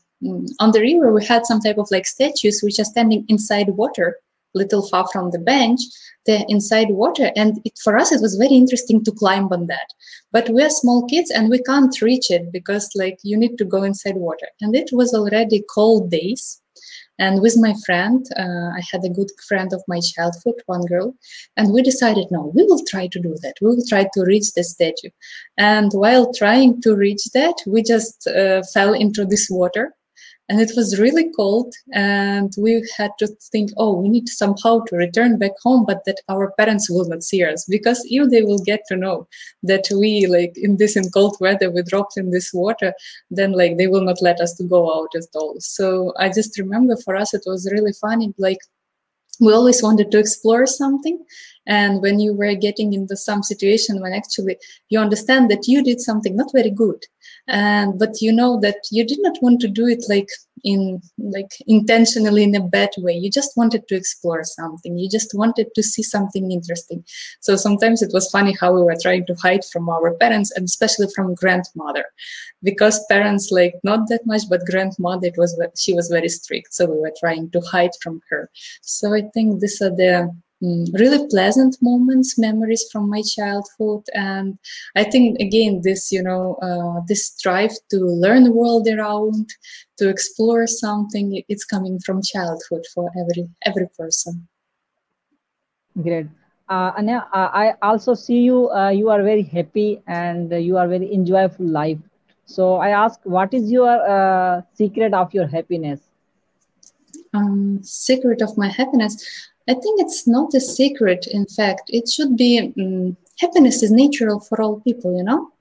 on 0.59 0.71
the 0.71 0.81
river 0.81 1.13
we 1.13 1.23
had 1.23 1.45
some 1.45 1.59
type 1.59 1.77
of 1.77 1.87
like 1.91 2.07
statues 2.07 2.61
which 2.63 2.79
are 2.79 2.91
standing 2.93 3.25
inside 3.29 3.69
water 3.69 4.17
little 4.57 4.85
far 4.87 5.07
from 5.11 5.31
the 5.31 5.39
bench. 5.39 5.79
The 6.25 6.45
inside 6.49 6.89
water 6.89 7.31
and 7.37 7.61
it, 7.63 7.79
for 7.81 7.97
us 7.97 8.11
it 8.11 8.21
was 8.21 8.35
very 8.35 8.53
interesting 8.53 9.01
to 9.05 9.13
climb 9.13 9.47
on 9.53 9.67
that. 9.67 9.93
But 10.33 10.49
we're 10.49 10.69
small 10.69 11.07
kids 11.07 11.31
and 11.31 11.49
we 11.49 11.63
can't 11.63 12.01
reach 12.01 12.29
it 12.29 12.51
because 12.51 12.89
like 12.95 13.19
you 13.23 13.37
need 13.37 13.57
to 13.59 13.65
go 13.65 13.83
inside 13.83 14.17
water. 14.17 14.47
And 14.59 14.75
it 14.75 14.89
was 14.91 15.13
already 15.13 15.63
cold 15.73 16.11
days 16.11 16.61
and 17.19 17.41
with 17.41 17.55
my 17.57 17.73
friend 17.85 18.25
uh, 18.37 18.69
i 18.79 18.81
had 18.91 19.03
a 19.03 19.15
good 19.17 19.31
friend 19.47 19.73
of 19.73 19.81
my 19.87 19.99
childhood 19.99 20.55
one 20.65 20.85
girl 20.85 21.15
and 21.57 21.73
we 21.73 21.81
decided 21.81 22.27
no 22.31 22.51
we 22.55 22.63
will 22.63 22.83
try 22.87 23.07
to 23.07 23.19
do 23.19 23.35
that. 23.41 23.55
We 23.61 23.67
will 23.67 23.85
try 23.87 24.07
to 24.13 24.23
reach 24.23 24.53
the 24.53 24.63
statue. 24.63 25.09
And 25.57 25.91
while 25.93 26.33
trying 26.33 26.81
to 26.81 26.95
reach 26.95 27.25
that 27.33 27.55
we 27.65 27.83
just 27.83 28.27
uh, 28.27 28.63
fell 28.73 28.93
into 28.93 29.25
this 29.25 29.47
water 29.49 29.93
and 30.49 30.61
it 30.61 30.71
was 30.75 30.99
really 30.99 31.29
cold 31.35 31.73
and 31.93 32.53
we 32.57 32.87
had 32.97 33.11
to 33.19 33.27
think 33.51 33.71
oh 33.77 33.93
we 33.93 34.09
need 34.09 34.27
somehow 34.29 34.79
to 34.81 34.95
return 34.95 35.37
back 35.37 35.51
home 35.63 35.85
but 35.85 36.03
that 36.05 36.21
our 36.29 36.51
parents 36.57 36.89
will 36.89 37.07
not 37.07 37.23
see 37.23 37.43
us 37.43 37.65
because 37.69 38.01
if 38.05 38.29
they 38.29 38.41
will 38.41 38.59
get 38.59 38.81
to 38.87 38.95
know 38.95 39.27
that 39.63 39.85
we 39.91 40.25
like 40.27 40.53
in 40.55 40.77
this 40.77 40.95
in 40.95 41.09
cold 41.11 41.35
weather 41.39 41.69
we 41.69 41.81
dropped 41.83 42.17
in 42.17 42.31
this 42.31 42.53
water 42.53 42.93
then 43.29 43.51
like 43.51 43.77
they 43.77 43.87
will 43.87 44.03
not 44.03 44.21
let 44.21 44.39
us 44.39 44.53
to 44.53 44.63
go 44.63 44.81
out 44.97 45.09
at 45.15 45.35
all. 45.35 45.55
So 45.59 46.13
i 46.17 46.29
just 46.29 46.57
remember 46.57 46.95
for 47.03 47.15
us 47.15 47.33
it 47.33 47.43
was 47.45 47.69
really 47.71 47.93
funny 47.93 48.33
like 48.37 48.59
we 49.39 49.53
always 49.53 49.83
wanted 49.83 50.11
to 50.11 50.19
explore 50.19 50.65
something 50.65 51.23
and 51.67 52.01
when 52.01 52.19
you 52.19 52.33
were 52.33 52.55
getting 52.55 52.93
into 52.93 53.15
some 53.15 53.43
situation 53.43 54.01
when 54.01 54.13
actually 54.13 54.57
you 54.89 54.99
understand 54.99 55.51
that 55.51 55.67
you 55.67 55.83
did 55.83 55.99
something 55.99 56.35
not 56.35 56.51
very 56.53 56.71
good 56.71 57.01
and 57.47 57.97
but 57.99 58.21
you 58.21 58.31
know 58.31 58.59
that 58.59 58.77
you 58.91 59.05
did 59.05 59.19
not 59.21 59.37
want 59.41 59.59
to 59.61 59.67
do 59.67 59.87
it 59.87 60.03
like 60.09 60.29
in 60.63 61.01
like 61.17 61.51
intentionally 61.67 62.43
in 62.43 62.55
a 62.55 62.61
bad 62.61 62.89
way. 62.97 63.13
You 63.13 63.29
just 63.29 63.55
wanted 63.55 63.87
to 63.87 63.95
explore 63.95 64.43
something. 64.43 64.97
You 64.97 65.09
just 65.09 65.33
wanted 65.33 65.67
to 65.75 65.83
see 65.83 66.03
something 66.03 66.51
interesting. 66.51 67.03
So 67.41 67.55
sometimes 67.55 68.01
it 68.01 68.11
was 68.13 68.29
funny 68.29 68.55
how 68.59 68.73
we 68.73 68.81
were 68.81 68.97
trying 69.01 69.25
to 69.27 69.35
hide 69.35 69.63
from 69.71 69.89
our 69.89 70.13
parents 70.15 70.51
and 70.51 70.65
especially 70.65 71.07
from 71.15 71.35
grandmother. 71.35 72.05
Because 72.63 73.05
parents 73.07 73.51
like 73.51 73.75
not 73.83 74.07
that 74.09 74.25
much 74.25 74.43
but 74.49 74.65
grandmother 74.65 75.27
it 75.27 75.37
was 75.37 75.59
she 75.77 75.93
was 75.93 76.09
very 76.09 76.29
strict. 76.29 76.73
So 76.73 76.85
we 76.85 76.99
were 76.99 77.13
trying 77.19 77.49
to 77.51 77.61
hide 77.61 77.95
from 78.01 78.21
her. 78.29 78.49
So 78.81 79.13
i 79.13 79.21
think 79.33 79.59
these 79.59 79.81
are 79.81 79.95
the 79.95 80.31
really 80.61 81.27
pleasant 81.29 81.75
moments 81.81 82.37
memories 82.37 82.85
from 82.91 83.09
my 83.09 83.21
childhood 83.21 84.03
and 84.13 84.57
i 84.95 85.03
think 85.03 85.37
again 85.39 85.81
this 85.83 86.11
you 86.11 86.21
know 86.23 86.55
uh, 86.67 86.99
this 87.07 87.27
strive 87.27 87.75
to 87.89 87.97
learn 88.23 88.43
the 88.43 88.51
world 88.51 88.87
around 88.87 89.47
to 89.97 90.09
explore 90.09 90.65
something 90.67 91.41
it's 91.47 91.65
coming 91.65 91.99
from 92.05 92.21
childhood 92.21 92.83
for 92.93 93.09
every 93.21 93.47
every 93.65 93.87
person 93.99 94.47
great 96.03 96.27
uh, 96.69 96.91
Anya, 96.97 97.25
uh, 97.33 97.49
I 97.53 97.73
also 97.81 98.13
see 98.13 98.39
you. 98.41 98.69
Uh, 98.71 98.89
you 98.89 99.09
are 99.09 99.23
very 99.23 99.41
happy 99.43 100.01
and 100.07 100.51
you 100.51 100.77
are 100.77 100.87
very 100.87 101.13
enjoyable 101.13 101.65
life. 101.65 101.97
So 102.45 102.75
I 102.75 102.89
ask, 102.89 103.19
what 103.23 103.53
is 103.53 103.71
your 103.71 103.89
uh, 103.89 104.61
secret 104.73 105.13
of 105.13 105.33
your 105.33 105.47
happiness? 105.47 106.01
Um, 107.33 107.79
secret 107.83 108.41
of 108.41 108.57
my 108.57 108.67
happiness. 108.69 109.23
I 109.69 109.73
think 109.73 109.99
it's 109.99 110.27
not 110.27 110.53
a 110.53 110.61
secret. 110.61 111.27
In 111.27 111.45
fact, 111.45 111.89
it 111.89 112.09
should 112.09 112.37
be 112.37 112.73
um, 112.79 113.17
happiness 113.39 113.83
is 113.83 113.91
natural 113.91 114.39
for 114.39 114.61
all 114.61 114.79
people, 114.81 115.17
you 115.17 115.23
know. 115.23 115.51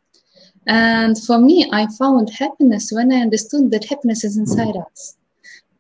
And 0.67 1.21
for 1.21 1.39
me, 1.39 1.69
I 1.73 1.87
found 1.99 2.31
happiness 2.31 2.91
when 2.93 3.13
I 3.13 3.21
understood 3.21 3.71
that 3.71 3.85
happiness 3.85 4.25
is 4.25 4.37
inside 4.37 4.77
us. 4.77 5.17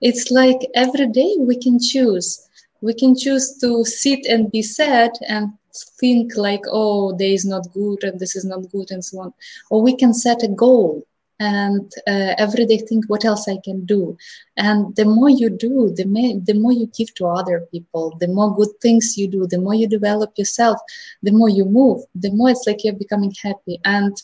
It's 0.00 0.30
like 0.30 0.58
every 0.74 1.06
day 1.08 1.36
we 1.38 1.56
can 1.56 1.78
choose. 1.80 2.48
We 2.80 2.94
can 2.94 3.16
choose 3.16 3.58
to 3.60 3.84
sit 3.84 4.26
and 4.26 4.50
be 4.50 4.62
sad 4.62 5.12
and 5.28 5.52
think 6.00 6.36
like, 6.36 6.62
oh, 6.70 7.16
day 7.16 7.34
is 7.34 7.44
not 7.44 7.72
good 7.72 8.04
and 8.04 8.18
this 8.18 8.36
is 8.36 8.44
not 8.44 8.70
good 8.70 8.90
and 8.90 9.04
so 9.04 9.20
on. 9.20 9.34
Or 9.70 9.82
we 9.82 9.96
can 9.96 10.12
set 10.12 10.42
a 10.42 10.48
goal 10.48 11.05
and 11.38 11.92
uh, 12.06 12.34
every 12.38 12.64
day 12.64 12.78
think 12.78 13.04
what 13.08 13.24
else 13.24 13.48
i 13.48 13.58
can 13.64 13.84
do? 13.84 14.16
And 14.56 14.96
the 14.96 15.04
more 15.04 15.28
you 15.28 15.50
do 15.50 15.92
the, 15.94 16.06
may, 16.06 16.38
the 16.38 16.54
more 16.54 16.72
you 16.72 16.86
give 16.96 17.14
to 17.14 17.26
other 17.26 17.66
people 17.70 18.16
the 18.20 18.28
more 18.28 18.54
good 18.54 18.74
things 18.80 19.18
you 19.18 19.28
do 19.28 19.46
the 19.46 19.58
more 19.58 19.74
you 19.74 19.86
develop 19.86 20.32
yourself 20.36 20.78
the 21.22 21.32
more 21.32 21.48
you 21.48 21.64
move 21.64 22.02
the 22.14 22.30
more 22.30 22.50
it's 22.50 22.64
like 22.66 22.84
you're 22.84 22.94
becoming 22.94 23.34
happy. 23.42 23.80
And 23.84 24.16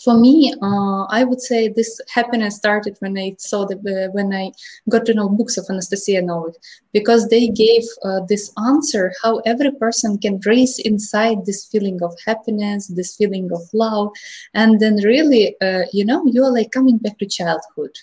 for 0.00 0.18
me, 0.18 0.54
uh, 0.62 1.04
I 1.04 1.24
would 1.24 1.40
say 1.40 1.68
this 1.68 2.00
happiness 2.08 2.56
started 2.56 2.96
when 3.00 3.18
I 3.18 3.36
saw 3.38 3.66
the 3.66 3.76
uh, 3.76 4.10
when 4.12 4.32
I 4.32 4.52
got 4.88 5.04
to 5.06 5.14
know 5.14 5.28
books 5.28 5.58
of 5.58 5.66
Anastasia 5.68 6.22
Novykh 6.22 6.54
because 6.92 7.28
they 7.28 7.48
gave 7.48 7.82
uh, 8.04 8.20
this 8.28 8.50
answer 8.66 9.12
how 9.22 9.38
every 9.40 9.70
person 9.72 10.16
can 10.16 10.40
raise 10.46 10.78
inside 10.78 11.44
this 11.44 11.66
feeling 11.66 12.02
of 12.02 12.16
happiness, 12.24 12.86
this 12.88 13.16
feeling 13.16 13.50
of 13.52 13.60
love, 13.74 14.10
and 14.54 14.80
then 14.80 14.96
really, 15.04 15.56
uh, 15.60 15.82
you 15.92 16.04
know, 16.04 16.22
you're 16.26 16.52
like 16.52 16.70
coming 16.70 16.96
back 16.96 17.18
to 17.18 17.26
childhood 17.26 17.94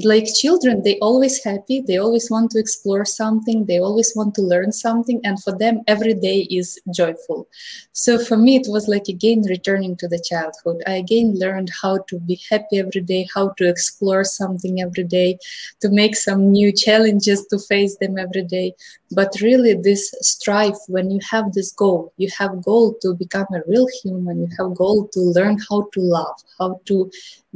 like 0.00 0.24
children 0.34 0.82
they 0.82 0.98
always 1.00 1.44
happy 1.44 1.82
they 1.86 1.98
always 1.98 2.30
want 2.30 2.50
to 2.50 2.58
explore 2.58 3.04
something 3.04 3.66
they 3.66 3.78
always 3.78 4.12
want 4.16 4.34
to 4.34 4.40
learn 4.40 4.72
something 4.72 5.20
and 5.24 5.42
for 5.42 5.56
them 5.58 5.82
every 5.86 6.14
day 6.14 6.46
is 6.50 6.80
joyful. 6.94 7.46
So 7.92 8.18
for 8.18 8.38
me 8.38 8.56
it 8.56 8.66
was 8.68 8.88
like 8.88 9.08
again 9.08 9.42
returning 9.42 9.96
to 9.96 10.08
the 10.08 10.18
childhood. 10.18 10.82
I 10.86 10.94
again 10.94 11.38
learned 11.38 11.70
how 11.82 11.98
to 12.08 12.18
be 12.20 12.40
happy 12.50 12.78
every 12.78 13.02
day 13.02 13.28
how 13.34 13.50
to 13.58 13.68
explore 13.68 14.24
something 14.24 14.80
every 14.80 15.04
day 15.04 15.38
to 15.80 15.90
make 15.90 16.16
some 16.16 16.50
new 16.50 16.72
challenges 16.72 17.46
to 17.50 17.58
face 17.58 17.96
them 17.98 18.16
every 18.18 18.44
day. 18.44 18.74
But 19.10 19.36
really 19.42 19.74
this 19.74 20.14
strive 20.20 20.76
when 20.88 21.10
you 21.10 21.20
have 21.30 21.52
this 21.52 21.70
goal 21.72 22.14
you 22.16 22.30
have 22.38 22.62
goal 22.62 22.94
to 23.02 23.12
become 23.14 23.46
a 23.52 23.60
real 23.68 23.88
human 24.02 24.40
you 24.40 24.48
have 24.58 24.74
goal 24.74 25.08
to 25.08 25.20
learn 25.20 25.58
how 25.68 25.88
to 25.92 26.00
love 26.00 26.36
how 26.58 26.80
to 26.86 27.10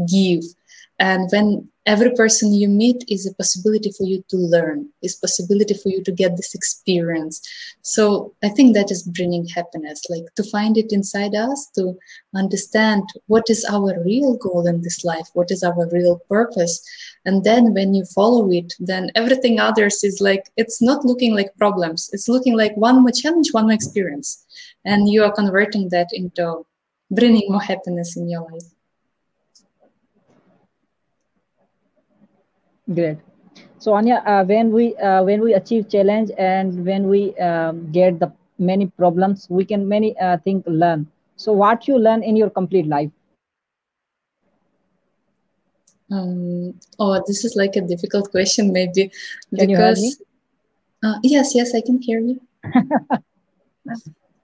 give. 0.07 0.43
And 0.99 1.29
when 1.31 1.69
every 1.87 2.11
person 2.11 2.53
you 2.53 2.69
meet 2.69 3.05
is 3.09 3.27
a 3.27 3.35
possibility 3.35 3.93
for 3.93 4.05
you 4.05 4.23
to 4.29 4.37
learn 4.37 4.89
is 5.03 5.15
possibility 5.15 5.75
for 5.75 5.89
you 5.89 6.03
to 6.03 6.13
get 6.13 6.37
this 6.37 6.55
experience. 6.55 7.41
So 7.83 8.35
i 8.43 8.49
think 8.49 8.75
that 8.75 8.91
is 8.91 9.03
bringing 9.05 9.47
happiness 9.47 10.03
like 10.11 10.27
to 10.35 10.45
find 10.45 10.77
it 10.77 10.93
inside 10.93 11.35
us 11.35 11.71
to 11.77 11.97
understand 12.35 13.05
what 13.27 13.49
is 13.49 13.65
our 13.71 13.93
real 14.05 14.37
goal 14.37 14.67
in 14.67 14.83
this 14.83 15.05
life 15.05 15.29
what 15.35 15.51
is 15.51 15.63
our 15.63 15.89
real 15.93 16.21
purpose. 16.29 16.75
And 17.25 17.43
then 17.45 17.75
when 17.75 17.95
you 17.95 18.05
follow 18.05 18.51
it 18.51 18.75
then 18.79 19.11
everything 19.15 19.61
others 19.61 20.03
is 20.03 20.21
like 20.21 20.45
it's 20.57 20.83
not 20.83 21.05
looking 21.05 21.35
like 21.35 21.57
problems. 21.57 22.11
It's 22.13 22.29
looking 22.29 22.57
like 22.57 22.77
one 22.77 23.03
more 23.03 23.13
challenge 23.13 23.53
one 23.53 23.65
more 23.65 23.79
experience. 23.81 24.45
And 24.85 25.09
you 25.09 25.23
are 25.25 25.33
converting 25.33 25.89
that 25.91 26.09
into 26.13 26.65
bringing 27.11 27.51
more 27.51 27.63
happiness 27.63 28.17
in 28.17 28.29
your 28.29 28.43
life 28.51 28.76
Great. 32.93 33.19
So 33.79 33.95
Anya, 33.95 34.23
uh, 34.27 34.45
when 34.45 34.73
we 34.73 34.95
uh, 34.97 35.23
when 35.25 35.41
we 35.41 35.55
achieve 35.55 35.89
challenge 35.89 36.31
and 36.39 36.85
when 36.85 37.09
we 37.09 37.35
um, 37.39 37.91
get 37.93 38.19
the 38.21 38.33
many 38.59 38.87
problems, 38.87 39.47
we 39.51 39.65
can 39.65 39.89
many 39.89 40.17
uh, 40.19 40.39
things 40.39 40.63
learn. 40.67 41.07
So 41.37 41.53
what 41.53 41.87
you 41.89 41.99
learn 41.99 42.23
in 42.23 42.37
your 42.37 42.51
complete 42.51 42.87
life? 42.87 43.11
Um, 46.11 46.75
oh, 46.99 47.23
this 47.27 47.45
is 47.45 47.57
like 47.57 47.75
a 47.77 47.81
difficult 47.81 48.31
question, 48.31 48.73
maybe 48.73 49.11
can 49.57 49.67
because 49.67 50.23
uh, 51.03 51.19
yes, 51.23 51.55
yes, 51.55 51.75
I 51.75 51.81
can 51.81 52.01
hear 52.01 52.21
you. 52.21 52.41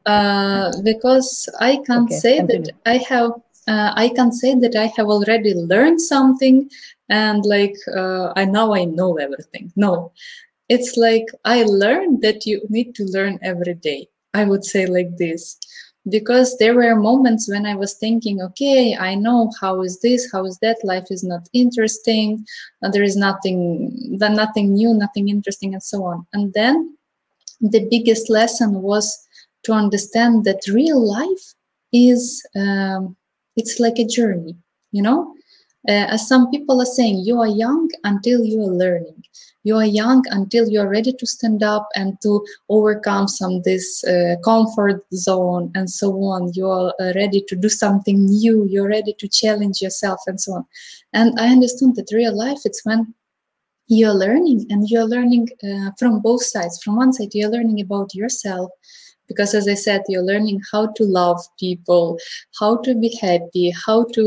uh, 0.07 0.73
because 0.83 1.49
I 1.61 1.79
can't 1.87 2.07
okay, 2.07 2.17
say 2.17 2.37
continue. 2.39 2.67
that 2.67 2.73
I 2.85 2.97
have 3.09 3.33
uh, 3.69 3.93
I 3.95 4.09
can 4.09 4.33
say 4.33 4.55
that 4.55 4.77
I 4.77 4.87
have 4.97 5.07
already 5.07 5.55
learned 5.55 6.01
something 6.01 6.69
and 7.09 7.45
like 7.45 7.77
uh, 7.95 8.33
I 8.37 8.45
now 8.45 8.75
I 8.75 8.85
know 8.85 9.19
everything. 9.19 9.73
No, 9.77 10.13
it's 10.69 10.97
like 10.97 11.27
I 11.45 11.65
learned 11.65 12.23
that 12.23 12.47
you 12.47 12.63
need 12.69 12.95
to 12.97 13.05
learn 13.05 13.39
every 13.43 13.75
day. 13.75 14.09
I 14.35 14.45
would 14.45 14.65
say 14.65 14.87
like 14.87 15.17
this 15.19 15.59
because 16.09 16.57
there 16.59 16.75
were 16.75 16.97
moments 16.97 17.49
when 17.49 17.65
I 17.65 17.75
was 17.75 17.95
thinking, 17.95 18.43
okay, 18.43 18.97
I 18.97 19.15
know 19.15 19.53
how 19.61 19.83
is 19.83 20.01
this, 20.01 20.31
how 20.33 20.45
is 20.45 20.59
that, 20.59 20.79
life 20.83 21.07
is 21.11 21.23
not 21.23 21.49
interesting, 21.53 22.45
uh, 22.83 22.91
there 22.91 23.05
is 23.05 23.17
nothing, 23.17 23.93
nothing 24.19 24.73
new, 24.73 24.95
nothing 24.95 25.29
interesting, 25.29 25.75
and 25.75 25.83
so 25.83 26.05
on. 26.05 26.27
And 26.33 26.53
then 26.55 26.97
the 27.61 27.87
biggest 27.89 28.29
lesson 28.29 28.83
was 28.83 29.17
to 29.65 29.73
understand 29.73 30.45
that 30.45 30.67
real 30.67 31.01
life 31.01 31.55
is 31.93 32.45
um, 32.57 33.17
it's 33.57 33.79
like 33.81 33.99
a 33.99 34.07
journey 34.07 34.57
you 34.93 35.03
know? 35.03 35.35
Uh, 35.89 36.07
as 36.15 36.29
some 36.29 36.49
people 36.53 36.81
are 36.81 36.87
saying 36.87 37.19
you 37.25 37.41
are 37.41 37.49
young 37.49 37.91
until 38.05 38.45
you 38.45 38.61
are 38.61 38.73
learning. 38.73 39.21
You 39.65 39.77
are 39.77 39.85
young 39.85 40.25
until 40.31 40.69
you 40.69 40.81
are 40.81 40.89
ready 40.89 41.13
to 41.13 41.27
stand 41.27 41.65
up 41.65 41.89
and 41.97 42.21
to 42.23 42.45
overcome 42.69 43.27
some 43.27 43.63
this 43.63 44.05
uh, 44.05 44.37
comfort 44.45 45.05
zone 45.13 45.73
and 45.75 45.91
so 45.91 46.13
on. 46.23 46.53
You 46.55 46.69
are 46.69 46.95
uh, 47.01 47.13
ready 47.17 47.43
to 47.49 47.57
do 47.57 47.69
something 47.69 48.27
new. 48.27 48.65
You're 48.71 48.89
ready 48.89 49.13
to 49.19 49.29
challenge 49.29 49.83
yourself 49.83 50.21
and 50.29 50.41
so 50.41 50.53
on. 50.55 50.67
And 51.15 51.39
i 51.41 51.49
understood 51.49 51.97
that 51.97 52.13
real 52.13 52.37
life 52.37 52.61
it's 52.65 52.85
when 52.85 53.13
you're 53.89 54.15
learning 54.15 54.67
and 54.71 54.89
you're 54.89 55.05
learning 55.05 55.49
uh, 55.65 55.91
from 55.99 56.21
both 56.21 56.45
sides. 56.45 56.81
From 56.83 56.95
one 56.95 57.13
side 57.13 57.31
you're 57.33 57.51
learning 57.51 57.81
about 57.81 58.15
yourself 58.15 58.71
because 59.33 59.55
as 59.61 59.69
i 59.75 59.75
said 59.75 60.03
you're 60.09 60.29
learning 60.33 60.61
how 60.71 60.83
to 60.99 61.05
love 61.05 61.41
people 61.65 62.19
how 62.61 62.73
to 62.87 62.95
be 63.05 63.11
happy 63.21 63.67
how 63.87 63.99
to 64.17 64.25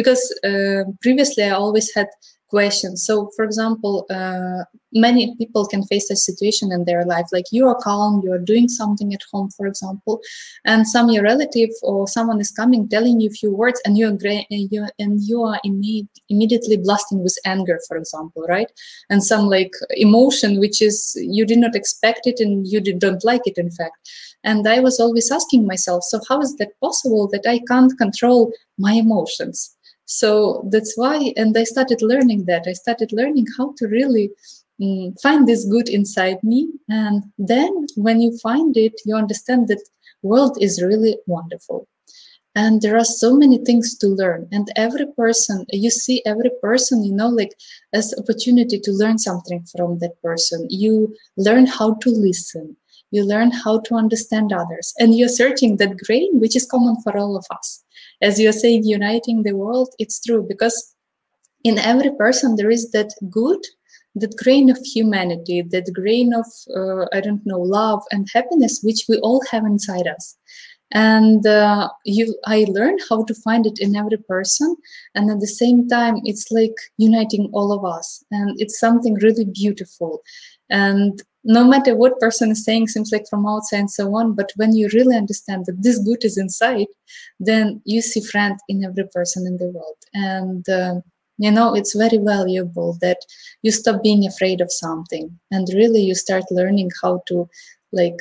because 0.00 0.22
uh, 0.50 0.82
previously 1.02 1.44
i 1.44 1.50
always 1.50 1.92
had 1.94 2.08
questions. 2.48 3.04
So 3.04 3.30
for 3.34 3.44
example 3.44 4.06
uh, 4.10 4.64
many 4.92 5.34
people 5.36 5.66
can 5.66 5.82
face 5.84 6.10
a 6.10 6.16
situation 6.16 6.72
in 6.72 6.84
their 6.84 7.04
life 7.04 7.26
like 7.32 7.44
you 7.50 7.66
are 7.68 7.74
calm 7.74 8.22
you're 8.24 8.38
doing 8.38 8.68
something 8.68 9.12
at 9.12 9.20
home 9.30 9.50
for 9.56 9.66
example 9.66 10.20
and 10.64 10.86
some 10.88 11.10
your 11.10 11.24
relative 11.24 11.68
or 11.82 12.08
someone 12.08 12.40
is 12.40 12.50
coming 12.50 12.88
telling 12.88 13.20
you 13.20 13.28
a 13.28 13.38
few 13.40 13.52
words 13.54 13.80
and 13.84 13.98
you're 13.98 14.16
you 14.48 14.86
and 14.98 15.20
you 15.22 15.42
are 15.42 15.60
imme- 15.66 16.08
immediately 16.28 16.76
blasting 16.76 17.22
with 17.22 17.36
anger 17.44 17.78
for 17.86 17.96
example 17.96 18.46
right? 18.48 18.70
And 19.10 19.22
some 19.22 19.46
like 19.48 19.72
emotion 19.90 20.60
which 20.60 20.80
is 20.80 21.16
you 21.20 21.44
did 21.44 21.58
not 21.58 21.74
expect 21.74 22.26
it 22.26 22.40
and 22.40 22.66
you 22.66 22.80
did, 22.80 22.98
don't 23.00 23.24
like 23.24 23.42
it 23.44 23.58
in 23.58 23.70
fact 23.70 23.96
and 24.44 24.66
i 24.68 24.78
was 24.80 25.00
always 25.00 25.30
asking 25.30 25.66
myself 25.66 26.02
so 26.04 26.20
how 26.28 26.40
is 26.40 26.56
that 26.56 26.78
possible 26.80 27.28
that 27.28 27.46
i 27.46 27.58
can't 27.68 27.96
control 27.98 28.52
my 28.78 28.92
emotions? 28.92 29.76
So 30.06 30.68
that's 30.70 30.96
why 30.96 31.32
and 31.36 31.56
i 31.58 31.64
started 31.64 32.00
learning 32.00 32.44
that. 32.46 32.66
I 32.68 32.74
started 32.74 33.12
learning 33.12 33.46
how 33.58 33.74
to 33.78 33.88
really 33.88 34.30
um, 34.82 35.14
find 35.22 35.48
this 35.48 35.64
good 35.64 35.88
inside 35.88 36.38
me. 36.44 36.68
And 36.88 37.24
then 37.38 37.86
when 37.96 38.20
you 38.20 38.38
find 38.38 38.76
it 38.76 38.94
you 39.04 39.16
understand 39.16 39.68
that 39.68 39.82
world 40.22 40.58
is 40.60 40.82
really 40.82 41.18
wonderful. 41.26 41.88
And 42.54 42.80
there 42.80 42.96
are 42.96 43.04
so 43.04 43.36
many 43.36 43.58
things 43.58 43.98
to 43.98 44.06
learn. 44.06 44.48
And 44.52 44.66
every 44.76 45.06
person 45.06 45.66
you 45.70 45.90
see 45.90 46.22
every 46.24 46.50
person 46.62 47.04
you 47.04 47.12
know 47.12 47.28
like 47.28 47.54
as 47.92 48.14
opportunity 48.16 48.78
to 48.78 48.92
learn 48.92 49.18
something 49.18 49.64
from 49.74 49.98
that 49.98 50.20
person. 50.22 50.66
You 50.70 51.16
learn 51.36 51.66
how 51.66 51.94
to 51.94 52.10
listen 52.10 52.76
you 53.16 53.24
learn 53.24 53.50
how 53.50 53.74
to 53.86 53.94
understand 53.94 54.52
others. 54.52 54.86
And 55.00 55.16
you're 55.16 55.36
searching 55.42 55.78
that 55.78 55.98
grain 56.06 56.30
which 56.42 56.56
is 56.56 56.70
common 56.74 56.96
for 57.02 57.16
all 57.16 57.34
of 57.36 57.46
us. 57.50 57.68
As 58.20 58.38
you're 58.40 58.60
saying 58.62 58.84
uniting 58.84 59.42
the 59.42 59.56
world 59.62 59.88
it's 59.98 60.18
true 60.26 60.44
because 60.52 60.76
in 61.64 61.78
every 61.78 62.12
person 62.22 62.56
there 62.56 62.72
is 62.78 62.84
that 62.92 63.10
good 63.30 63.62
that 64.14 64.36
grain 64.42 64.70
of 64.70 64.78
humanity 64.94 65.58
that 65.74 65.92
grain 66.00 66.28
of 66.32 66.46
uh, 66.80 67.04
i 67.16 67.20
don't 67.20 67.44
know 67.50 67.60
love 67.60 68.02
and 68.12 68.28
happiness 68.32 68.80
which 68.82 69.00
we 69.08 69.16
all 69.18 69.42
have 69.50 69.64
inside 69.64 70.06
us. 70.16 70.36
And 70.92 71.44
uh, 71.46 71.88
you 72.04 72.24
i 72.46 72.58
learned 72.68 73.00
how 73.08 73.24
to 73.24 73.34
find 73.46 73.66
it 73.66 73.78
in 73.80 73.96
every 73.96 74.20
person. 74.34 74.76
And 75.14 75.30
at 75.32 75.40
the 75.40 75.54
same 75.62 75.88
time 75.88 76.16
it's 76.30 76.46
like 76.58 76.76
uniting 76.96 77.50
all 77.52 77.72
of 77.72 77.84
us. 77.96 78.24
And 78.30 78.48
it's 78.62 78.78
something 78.78 79.14
really 79.26 79.46
beautiful. 79.62 80.22
And 80.70 81.22
no 81.46 81.64
matter 81.64 81.94
what 81.94 82.18
person 82.18 82.50
is 82.50 82.64
saying 82.64 82.88
seems 82.88 83.12
like 83.12 83.24
from 83.30 83.46
outside 83.46 83.78
and 83.78 83.90
so 83.90 84.14
on 84.16 84.34
but 84.34 84.50
when 84.56 84.74
you 84.74 84.88
really 84.92 85.16
understand 85.16 85.64
that 85.64 85.80
this 85.80 85.98
good 86.00 86.24
is 86.24 86.36
inside 86.36 86.88
then 87.38 87.80
you 87.84 88.02
see 88.02 88.20
friend 88.20 88.58
in 88.68 88.84
every 88.84 89.06
person 89.14 89.46
in 89.46 89.56
the 89.56 89.66
world. 89.66 89.96
And 90.14 90.68
uh, 90.68 91.00
you 91.38 91.50
know 91.50 91.74
it's 91.74 91.94
very 91.94 92.16
valuable 92.16 92.96
that 93.00 93.18
you 93.62 93.70
stop 93.70 94.02
being 94.02 94.26
afraid 94.26 94.60
of 94.60 94.72
something 94.72 95.38
and 95.50 95.68
really 95.74 96.00
you 96.00 96.14
start 96.14 96.44
learning 96.50 96.90
how 97.02 97.22
to 97.28 97.46
like 97.92 98.18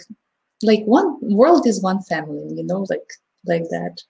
like 0.64 0.84
one 0.84 1.18
world 1.22 1.66
is 1.66 1.82
one 1.82 2.02
family 2.04 2.46
you 2.56 2.64
know 2.64 2.86
like 2.90 3.10
like 3.46 3.64
that. 3.70 4.02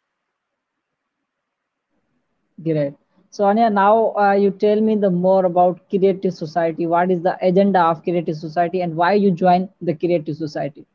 Great 2.63 2.95
so 3.36 3.43
Anya, 3.43 3.69
now 3.69 4.13
uh, 4.15 4.32
you 4.32 4.50
tell 4.50 4.80
me 4.80 4.95
the 4.95 5.10
more 5.10 5.43
about 5.43 5.89
Creative 5.89 6.34
Society. 6.34 6.88
What 6.88 7.12
is 7.12 7.21
the 7.21 7.38
agenda 7.45 7.82
of 7.82 8.02
Creative 8.02 8.38
Society 8.38 8.80
and 8.80 8.95
why 8.95 9.12
you 9.15 9.30
join 9.30 9.67
the 9.82 9.93
Creative 9.93 10.38
Society? 10.38 10.86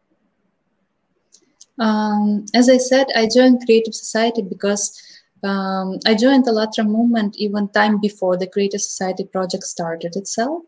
Um, 1.79 2.47
as 2.55 2.71
I 2.71 2.79
said, 2.79 3.09
I 3.15 3.29
joined 3.35 3.67
Creative 3.67 3.95
Society 3.95 4.41
because 4.41 5.03
um, 5.43 5.99
I 6.07 6.15
joined 6.15 6.45
the 6.45 6.53
Allatra 6.53 6.87
movement 6.87 7.37
even 7.37 7.69
time 7.69 8.01
before 8.01 8.37
the 8.37 8.47
Creative 8.47 8.81
Society 8.81 9.25
project 9.25 9.65
started 9.65 10.17
itself. 10.17 10.63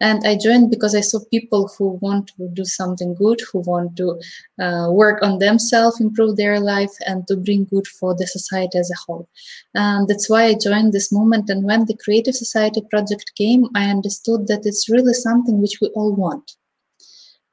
And 0.00 0.26
I 0.26 0.36
joined 0.36 0.70
because 0.70 0.94
I 0.94 1.00
saw 1.00 1.20
people 1.30 1.70
who 1.78 1.98
want 2.00 2.32
to 2.36 2.48
do 2.52 2.64
something 2.64 3.14
good, 3.14 3.40
who 3.52 3.60
want 3.60 3.96
to 3.96 4.20
uh, 4.60 4.90
work 4.90 5.22
on 5.22 5.38
themselves, 5.38 6.00
improve 6.00 6.36
their 6.36 6.58
life, 6.58 6.92
and 7.06 7.26
to 7.28 7.36
bring 7.36 7.64
good 7.66 7.86
for 7.86 8.14
the 8.14 8.26
society 8.26 8.78
as 8.78 8.90
a 8.90 9.00
whole. 9.06 9.28
And 9.74 10.08
that's 10.08 10.28
why 10.28 10.44
I 10.44 10.54
joined 10.54 10.92
this 10.92 11.12
movement. 11.12 11.48
And 11.50 11.64
when 11.64 11.86
the 11.86 11.96
Creative 11.96 12.34
Society 12.34 12.82
project 12.90 13.32
came, 13.36 13.66
I 13.74 13.90
understood 13.90 14.48
that 14.48 14.66
it's 14.66 14.88
really 14.88 15.14
something 15.14 15.60
which 15.60 15.78
we 15.80 15.88
all 15.88 16.14
want 16.14 16.56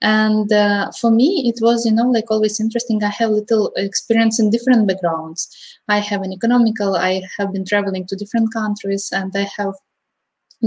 and 0.02 0.52
uh, 0.54 0.90
for 1.00 1.12
me 1.12 1.52
it 1.54 1.60
was 1.62 1.86
you 1.86 1.92
know 1.92 2.10
like 2.10 2.32
always 2.32 2.60
interesting. 2.60 3.04
I 3.04 3.10
have 3.10 3.32
little 3.32 3.72
experience 3.76 4.40
in 4.40 4.50
different 4.50 4.88
backgrounds. 4.88 5.50
I 5.88 6.00
have 6.00 6.22
an 6.22 6.32
economical 6.32 6.96
i 6.96 7.22
have 7.38 7.52
been 7.52 7.66
traveling 7.66 8.06
to 8.08 8.16
different 8.16 8.54
countries 8.54 9.10
and 9.12 9.32
i 9.36 9.48
have 9.58 9.74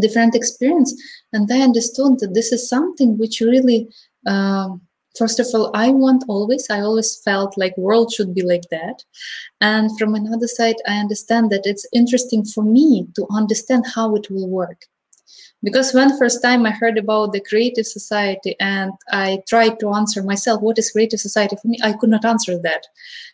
different 0.01 0.35
experience. 0.35 0.95
And 1.33 1.51
i 1.53 1.61
understood 1.61 2.18
that 2.21 2.35
this 2.35 2.53
is 2.53 2.68
something 2.68 3.18
which 3.18 3.40
really 3.40 3.88
um, 4.27 4.81
first 5.18 5.40
of 5.40 5.47
all 5.55 5.71
i 5.75 5.90
want 5.90 6.25
always. 6.29 6.68
I 6.71 6.81
always 6.81 7.21
felt 7.25 7.57
like 7.57 7.77
world 7.77 8.12
should 8.12 8.35
be 8.35 8.42
like 8.42 8.68
that. 8.71 9.03
And 9.61 9.90
from 9.99 10.14
another 10.14 10.49
side 10.49 10.77
i 10.87 10.99
understand 10.99 11.51
that 11.51 11.62
it's 11.64 11.87
interesting 11.92 12.45
for 12.45 12.64
me 12.64 13.07
to 13.16 13.27
understand 13.31 13.87
how 13.95 14.14
it 14.16 14.31
will 14.31 14.49
work 14.49 14.83
because 15.62 15.94
when 15.94 16.16
first 16.18 16.42
time 16.42 16.66
i 16.66 16.70
heard 16.70 16.98
about 16.98 17.33
the 17.33 17.40
creative 17.40 17.87
society 17.87 18.55
and 18.61 18.92
i 19.11 19.38
tried 19.48 19.79
to 19.79 19.90
answer 19.90 20.22
myself 20.22 20.61
what 20.61 20.79
is 20.79 20.90
creative 20.90 21.20
society? 21.20 21.57
for 21.57 21.68
me 21.68 21.79
i 21.83 21.92
could 21.92 22.11
not 22.11 22.25
answer 22.25 22.59
that. 22.59 22.87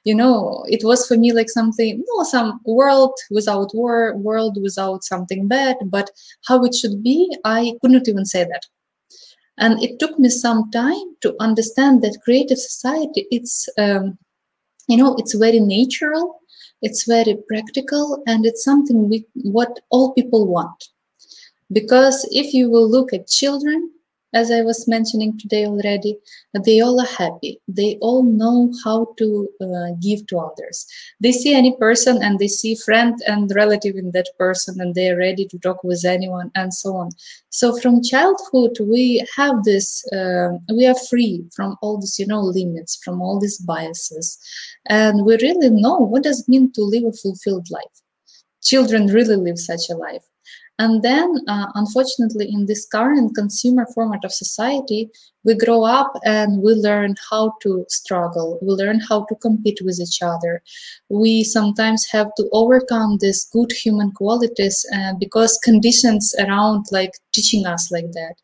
You 0.05 0.15
know 0.15 0.65
it 0.69 0.85
was 0.85 1.07
for 1.07 1.17
me 1.17 1.33
like 1.33 1.51
something 1.51 2.05
no 2.09 2.23
some 2.25 2.61
world 2.65 3.15
without 3.31 3.75
war 3.75 4.17
world 4.17 4.59
without 4.63 5.05
something 5.05 5.49
bad 5.49 5.77
but 5.87 6.11
how 6.47 6.65
it 6.65 6.75
should 6.75 7.03
be 7.03 7.35
i 7.45 7.75
could 7.81 7.91
not 7.91 8.09
even 8.09 8.25
say 8.25 8.45
that. 8.45 8.65
And 9.61 9.83
it 9.83 9.99
took 9.99 10.19
me 10.21 10.29
some 10.29 10.71
time 10.71 11.17
to 11.23 11.35
understand 11.41 12.03
that 12.03 12.23
creative 12.25 12.59
society 12.59 13.27
it's 13.31 13.69
um, 13.79 14.19
you 14.89 14.97
know 14.97 15.17
it's 15.19 15.35
very 15.35 15.61
natural 15.61 16.41
it's 16.83 17.05
very 17.05 17.37
practical 17.49 18.23
and 18.27 18.47
it's 18.47 18.65
something 18.65 19.09
we 19.09 19.27
what 19.35 19.81
all 19.91 20.13
people 20.15 20.47
want 20.47 20.89
because 21.73 22.27
if 22.31 22.55
you 22.55 22.71
will 22.71 22.89
look 22.89 23.13
at 23.13 23.29
children, 23.29 23.91
as 24.35 24.51
I 24.51 24.61
was 24.61 24.87
mentioning 24.87 25.39
today 25.39 25.65
already, 25.67 26.19
they 26.65 26.81
all 26.81 27.01
are 27.01 27.07
happy. 27.07 27.61
They 27.67 27.97
all 28.03 28.23
know 28.23 28.73
how 28.85 29.15
to 29.17 29.49
uh, 29.61 29.95
give 30.03 30.27
to 30.27 30.39
others. 30.39 30.87
They 31.21 31.33
see 31.33 31.55
any 31.55 31.75
person 31.77 32.23
and 32.23 32.39
they 32.39 32.49
see 32.49 32.75
friend 32.75 33.15
and 33.27 33.51
relative 33.55 33.97
in 33.97 34.11
that 34.13 34.29
person 34.39 34.81
and 34.81 34.95
they 34.95 35.11
are 35.11 35.17
ready 35.17 35.47
to 35.47 35.59
talk 35.59 35.83
with 35.83 36.05
anyone 36.05 36.51
and 36.55 36.75
so 36.75 36.97
on. 36.97 37.11
So 37.49 37.79
from 37.79 38.03
childhood, 38.03 38.77
we 38.83 39.27
have 39.35 39.65
this, 39.65 40.07
uh, 40.13 40.51
we 40.75 40.87
are 40.87 40.99
free 41.09 41.47
from 41.57 41.77
all 41.81 41.99
these, 41.99 42.19
you 42.19 42.27
know, 42.27 42.41
limits, 42.41 42.97
from 43.03 43.23
all 43.23 43.41
these 43.41 43.59
biases. 43.59 44.39
And 44.87 45.25
we 45.25 45.39
really 45.41 45.71
know 45.71 45.97
what 45.97 46.23
does 46.23 46.41
it 46.41 46.49
mean 46.49 46.71
to 46.73 46.83
live 46.83 47.05
a 47.05 47.13
fulfilled 47.13 47.71
life. 47.71 48.03
Children 48.63 49.07
really 49.07 49.37
live 49.37 49.59
such 49.59 49.89
a 49.89 49.95
life 49.95 50.25
And 50.81 51.03
then, 51.03 51.35
uh, 51.49 51.67
unfortunately, 51.75 52.49
in 52.53 52.67
this 52.67 52.87
current 52.87 53.35
consumer 53.35 53.85
format 53.95 54.25
of 54.25 54.33
society, 54.33 55.11
we 55.45 55.57
grow 55.57 55.83
up 55.85 56.13
and 56.25 56.63
we 56.63 56.75
learn 56.75 57.17
how 57.31 57.55
to 57.63 57.85
struggle. 57.89 58.59
We 58.63 58.69
learn 58.75 59.01
how 59.01 59.25
to 59.25 59.35
compete 59.37 59.81
with 59.83 59.99
each 60.01 60.23
other. 60.23 60.63
We 61.09 61.43
sometimes 61.43 62.07
have 62.13 62.29
to 62.37 62.49
overcome 62.53 63.19
these 63.21 63.49
good 63.53 63.73
human 63.73 64.13
qualities 64.13 64.87
uh, 64.95 65.15
because 65.19 65.59
conditions 65.65 66.33
around 66.39 66.85
like 66.93 67.13
teaching 67.33 67.67
us 67.67 67.91
like 67.91 68.13
that. 68.13 68.35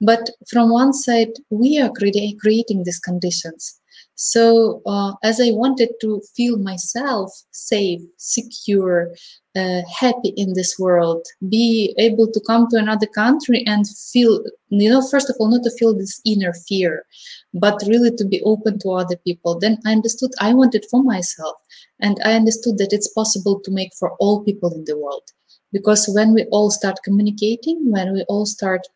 But 0.00 0.30
from 0.48 0.70
one 0.70 0.92
side, 0.92 1.32
we 1.50 1.80
are 1.80 1.90
cre- 1.90 2.36
creating 2.40 2.84
these 2.84 3.00
conditions. 3.00 3.80
So, 4.24 4.82
uh, 4.86 5.14
as 5.24 5.40
I 5.40 5.50
wanted 5.50 5.94
to 6.00 6.22
feel 6.36 6.56
myself 6.56 7.32
safe, 7.50 8.02
secure, 8.18 9.10
uh, 9.56 9.82
happy 9.92 10.28
in 10.36 10.52
this 10.54 10.78
world, 10.78 11.26
be 11.48 11.92
able 11.98 12.30
to 12.30 12.40
come 12.46 12.68
to 12.68 12.76
another 12.76 13.08
country 13.08 13.64
and 13.66 13.84
feel, 14.12 14.44
you 14.68 14.88
know, 14.88 15.02
first 15.02 15.28
of 15.28 15.34
all, 15.40 15.50
not 15.50 15.64
to 15.64 15.72
feel 15.72 15.92
this 15.92 16.20
inner 16.24 16.52
fear, 16.68 17.04
but 17.52 17.82
really 17.88 18.12
to 18.12 18.24
be 18.24 18.40
open 18.42 18.78
to 18.78 18.90
other 18.90 19.16
people. 19.16 19.58
Then 19.58 19.78
I 19.84 19.90
understood 19.90 20.30
I 20.40 20.54
wanted 20.54 20.86
for 20.88 21.02
myself, 21.02 21.56
and 21.98 22.16
I 22.24 22.34
understood 22.34 22.78
that 22.78 22.92
it's 22.92 23.08
possible 23.08 23.58
to 23.58 23.72
make 23.72 23.92
for 23.98 24.12
all 24.20 24.44
people 24.44 24.72
in 24.72 24.84
the 24.84 24.96
world. 24.96 25.24
Because 25.72 26.08
when 26.14 26.32
we 26.32 26.44
all 26.52 26.70
start 26.70 27.02
communicating, 27.02 27.90
when 27.90 28.12
we 28.12 28.22
all 28.28 28.46
start 28.46 28.86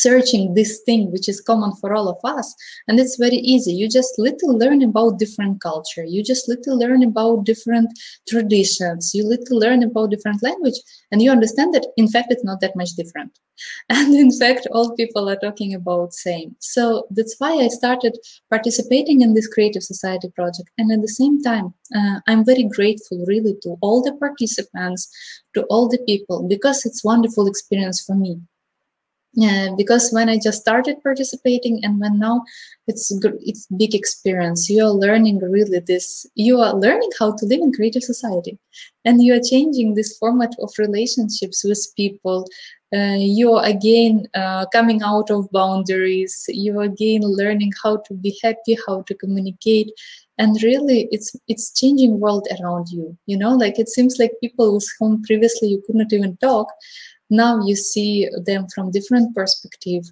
searching 0.00 0.54
this 0.54 0.80
thing 0.86 1.10
which 1.12 1.28
is 1.28 1.40
common 1.40 1.72
for 1.80 1.94
all 1.94 2.08
of 2.08 2.18
us 2.24 2.54
and 2.88 2.98
it's 3.00 3.16
very 3.16 3.36
easy. 3.36 3.72
You 3.72 3.88
just 3.88 4.18
little 4.18 4.56
learn 4.56 4.82
about 4.82 5.18
different 5.18 5.60
culture. 5.60 6.04
You 6.04 6.22
just 6.22 6.48
little 6.48 6.78
learn 6.78 7.02
about 7.02 7.44
different 7.44 7.90
traditions. 8.28 9.12
You 9.14 9.26
little 9.26 9.58
learn 9.58 9.82
about 9.82 10.10
different 10.10 10.42
language 10.42 10.78
and 11.10 11.22
you 11.22 11.30
understand 11.30 11.74
that 11.74 11.86
in 11.96 12.08
fact 12.08 12.28
it's 12.30 12.44
not 12.44 12.60
that 12.60 12.76
much 12.76 12.90
different. 12.92 13.38
And 13.88 14.14
in 14.14 14.32
fact 14.32 14.66
all 14.72 14.96
people 14.96 15.28
are 15.28 15.36
talking 15.36 15.74
about 15.74 16.12
same. 16.12 16.56
So 16.58 17.06
that's 17.10 17.36
why 17.38 17.52
i 17.64 17.68
started 17.68 18.18
participating 18.50 19.20
in 19.20 19.34
this 19.34 19.46
creative 19.46 19.82
society 19.82 20.28
project. 20.34 20.70
And 20.78 20.90
at 20.90 21.02
the 21.02 21.16
same 21.20 21.40
time 21.42 21.72
uh, 21.96 22.18
i'm 22.26 22.44
very 22.44 22.64
grateful 22.64 23.24
really 23.26 23.54
to 23.62 23.76
all 23.80 24.02
the 24.02 24.14
participants 24.14 25.08
to 25.54 25.62
all 25.70 25.88
the 25.88 26.02
people 26.06 26.46
because 26.48 26.84
it's 26.84 27.04
wonderful 27.04 27.46
experience 27.46 28.02
for 28.04 28.14
me 28.14 28.40
because 29.76 30.10
when 30.12 30.28
I 30.28 30.38
just 30.38 30.60
started 30.60 31.02
participating 31.02 31.80
and 31.84 32.00
when 32.00 32.18
now 32.18 32.44
it's 32.86 33.10
it's 33.40 33.66
big 33.76 33.94
experience. 33.94 34.68
You 34.68 34.84
are 34.84 34.90
learning 34.90 35.38
really 35.38 35.80
this. 35.80 36.26
You 36.34 36.60
are 36.60 36.74
learning 36.74 37.10
how 37.18 37.34
to 37.36 37.46
live 37.46 37.60
in 37.60 37.72
creative 37.72 38.02
society, 38.02 38.58
and 39.04 39.22
you 39.22 39.34
are 39.34 39.40
changing 39.40 39.94
this 39.94 40.16
format 40.18 40.54
of 40.60 40.70
relationships 40.78 41.64
with 41.64 41.86
people. 41.96 42.46
Uh, 42.94 43.16
you 43.18 43.52
are 43.54 43.64
again 43.64 44.28
uh, 44.34 44.66
coming 44.66 45.02
out 45.02 45.30
of 45.30 45.50
boundaries. 45.50 46.44
You 46.48 46.78
are 46.78 46.84
again 46.84 47.22
learning 47.22 47.72
how 47.82 47.96
to 48.06 48.14
be 48.14 48.38
happy, 48.42 48.76
how 48.86 49.02
to 49.02 49.14
communicate, 49.14 49.90
and 50.38 50.60
really, 50.62 51.08
it's 51.10 51.34
it's 51.48 51.72
changing 51.72 52.20
world 52.20 52.46
around 52.60 52.88
you. 52.90 53.16
You 53.26 53.38
know, 53.38 53.54
like 53.54 53.78
it 53.78 53.88
seems 53.88 54.18
like 54.18 54.32
people 54.40 54.74
with 54.74 54.86
whom 54.98 55.22
previously 55.22 55.68
you 55.68 55.82
could 55.86 55.96
not 55.96 56.12
even 56.12 56.36
talk 56.36 56.68
now 57.30 57.64
you 57.64 57.74
see 57.74 58.28
them 58.44 58.66
from 58.74 58.90
different 58.90 59.34
perspective. 59.34 60.04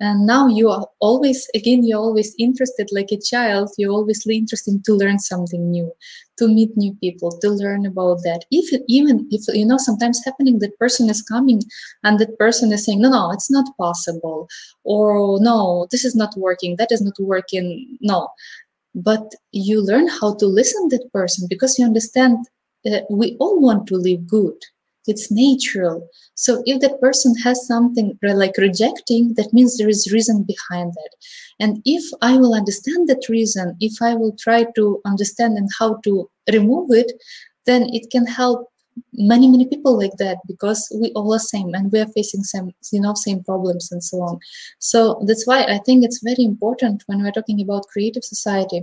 And 0.00 0.26
now 0.26 0.46
you 0.46 0.68
are 0.68 0.86
always 1.00 1.48
again 1.54 1.82
you're 1.82 1.98
always 1.98 2.34
interested 2.38 2.88
like 2.92 3.10
a 3.10 3.18
child. 3.18 3.70
You're 3.78 3.92
always 3.92 4.26
interested 4.26 4.84
to 4.84 4.94
learn 4.94 5.18
something 5.18 5.70
new 5.70 5.92
to 6.38 6.46
meet 6.46 6.76
new 6.76 6.94
people 7.00 7.32
to 7.38 7.50
learn 7.50 7.84
about 7.84 8.18
that. 8.22 8.44
If 8.50 8.80
even 8.86 9.26
if 9.30 9.42
you 9.54 9.66
know 9.66 9.78
sometimes 9.78 10.24
happening 10.24 10.58
that 10.60 10.78
person 10.78 11.08
is 11.10 11.22
coming 11.22 11.62
and 12.04 12.18
that 12.20 12.38
person 12.38 12.72
is 12.72 12.84
saying 12.84 13.00
no 13.00 13.10
no 13.10 13.32
it's 13.32 13.50
not 13.50 13.76
possible 13.76 14.48
or 14.84 15.40
no 15.40 15.88
this 15.90 16.04
is 16.04 16.14
not 16.14 16.36
working 16.36 16.76
that 16.76 16.92
is 16.92 17.00
not 17.00 17.18
working 17.18 17.98
no. 18.00 18.28
But 18.94 19.34
you 19.52 19.80
learn 19.84 20.08
how 20.08 20.34
to 20.36 20.46
listen 20.46 20.88
that 20.90 21.08
person 21.12 21.46
because 21.48 21.78
you 21.78 21.84
understand 21.84 22.46
uh, 22.86 23.00
we 23.10 23.36
all 23.40 23.60
want 23.60 23.86
to 23.88 23.96
live 23.96 24.26
good 24.26 24.54
it's 25.08 25.30
natural. 25.30 26.08
So 26.34 26.62
if 26.66 26.80
that 26.80 27.00
person 27.00 27.34
has 27.38 27.66
something 27.66 28.18
like 28.22 28.56
rejecting 28.58 29.34
that 29.34 29.52
means 29.52 29.76
there 29.76 29.88
is 29.88 30.12
reason 30.12 30.44
behind 30.44 30.92
that. 30.92 31.10
And 31.60 31.82
if 31.84 32.04
i 32.22 32.36
will 32.36 32.54
understand 32.54 33.08
that 33.08 33.28
reason 33.28 33.76
if 33.80 34.00
i 34.02 34.14
will 34.14 34.34
try 34.38 34.64
to 34.76 35.00
understand 35.04 35.56
and 35.58 35.68
how 35.78 35.96
to 36.04 36.30
remove 36.52 36.90
it 36.90 37.12
then 37.66 37.82
it 37.92 38.10
can 38.10 38.26
help 38.26 38.68
many 39.12 39.48
many 39.48 39.66
people 39.66 39.96
like 39.96 40.16
that 40.18 40.38
because 40.46 40.80
we 41.00 41.10
all 41.12 41.32
are 41.34 41.38
same 41.38 41.74
and 41.74 41.92
we 41.92 42.00
are 42.00 42.12
facing 42.16 42.42
some 42.42 42.70
you 42.92 43.00
know 43.00 43.14
same 43.14 43.42
problems 43.44 43.90
and 43.92 44.02
so 44.02 44.18
on. 44.22 44.38
So 44.78 45.22
that's 45.26 45.46
why 45.46 45.64
i 45.64 45.78
think 45.78 46.04
it's 46.04 46.22
very 46.22 46.44
important 46.44 47.02
when 47.06 47.22
we're 47.22 47.38
talking 47.38 47.60
about 47.60 47.88
creative 47.88 48.24
society 48.24 48.82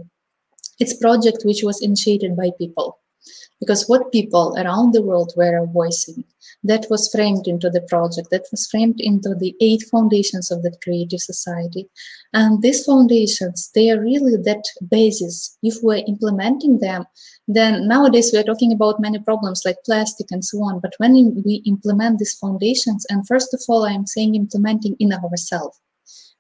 it's 0.80 1.02
project 1.06 1.44
which 1.46 1.64
was 1.64 1.82
initiated 1.82 2.36
by 2.36 2.50
people 2.58 3.00
because 3.60 3.88
what 3.88 4.12
people 4.12 4.56
around 4.58 4.94
the 4.94 5.02
world 5.02 5.34
were 5.36 5.66
voicing 5.68 6.24
that 6.64 6.86
was 6.90 7.10
framed 7.12 7.48
into 7.48 7.70
the 7.70 7.82
project 7.82 8.30
that 8.32 8.46
was 8.52 8.68
framed 8.68 9.00
into 9.00 9.36
the 9.36 9.56
eight 9.62 9.84
foundations 9.92 10.52
of 10.52 10.64
the 10.64 10.76
creative 10.84 11.20
society. 11.20 11.88
And 12.34 12.62
these 12.62 12.84
foundations 12.86 13.72
they 13.74 13.92
are 13.92 14.02
really 14.02 14.36
that 14.44 14.64
basis. 14.90 15.58
If 15.64 15.76
we're 15.82 16.04
implementing 16.08 16.80
them 16.80 17.06
then 17.48 17.88
nowadays 17.88 18.32
we're 18.34 18.44
talking 18.44 18.74
about 18.74 19.00
many 19.00 19.20
problems 19.20 19.64
like 19.66 19.78
plastic 19.86 20.28
and 20.32 20.44
so 20.44 20.58
on. 20.64 20.80
But 20.80 20.94
when 20.98 21.44
we 21.46 21.62
implement 21.66 22.20
these 22.20 22.34
foundations 22.34 23.06
and 23.10 23.28
first 23.28 23.54
of 23.54 23.62
all 23.68 23.86
i'm 23.86 24.06
saying 24.06 24.36
implementing 24.36 24.96
in 25.00 25.14
ourselves. 25.14 25.80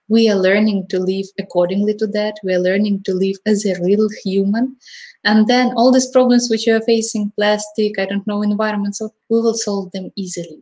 We 0.07 0.29
are 0.29 0.35
learning 0.35 0.87
to 0.89 0.99
live 0.99 1.25
accordingly 1.39 1.95
to 1.95 2.05
that. 2.07 2.35
We 2.43 2.53
are 2.53 2.59
learning 2.59 3.03
to 3.05 3.13
live 3.13 3.37
as 3.47 3.65
a 3.65 3.81
real 3.81 4.07
human 4.23 4.77
and 5.25 5.47
then 5.47 5.73
all 5.75 5.91
these 5.91 6.09
problems 6.11 6.49
which 6.49 6.65
you 6.65 6.75
are 6.75 6.81
facing 6.81 7.31
plastic 7.35 7.99
i 7.99 8.05
don't 8.05 8.25
know 8.27 8.41
environment 8.41 8.95
so 8.95 9.09
we 9.29 9.41
will 9.41 9.55
solve 9.55 9.91
them 9.91 10.11
easily. 10.15 10.61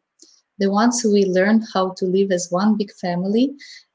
The 0.60 0.71
ones 0.71 1.04
we 1.04 1.26
learn 1.26 1.65
how 1.73 1.93
to 1.97 2.06
live 2.06 2.32
as 2.32 2.47
one 2.49 2.78
big 2.78 2.91
family 2.93 3.52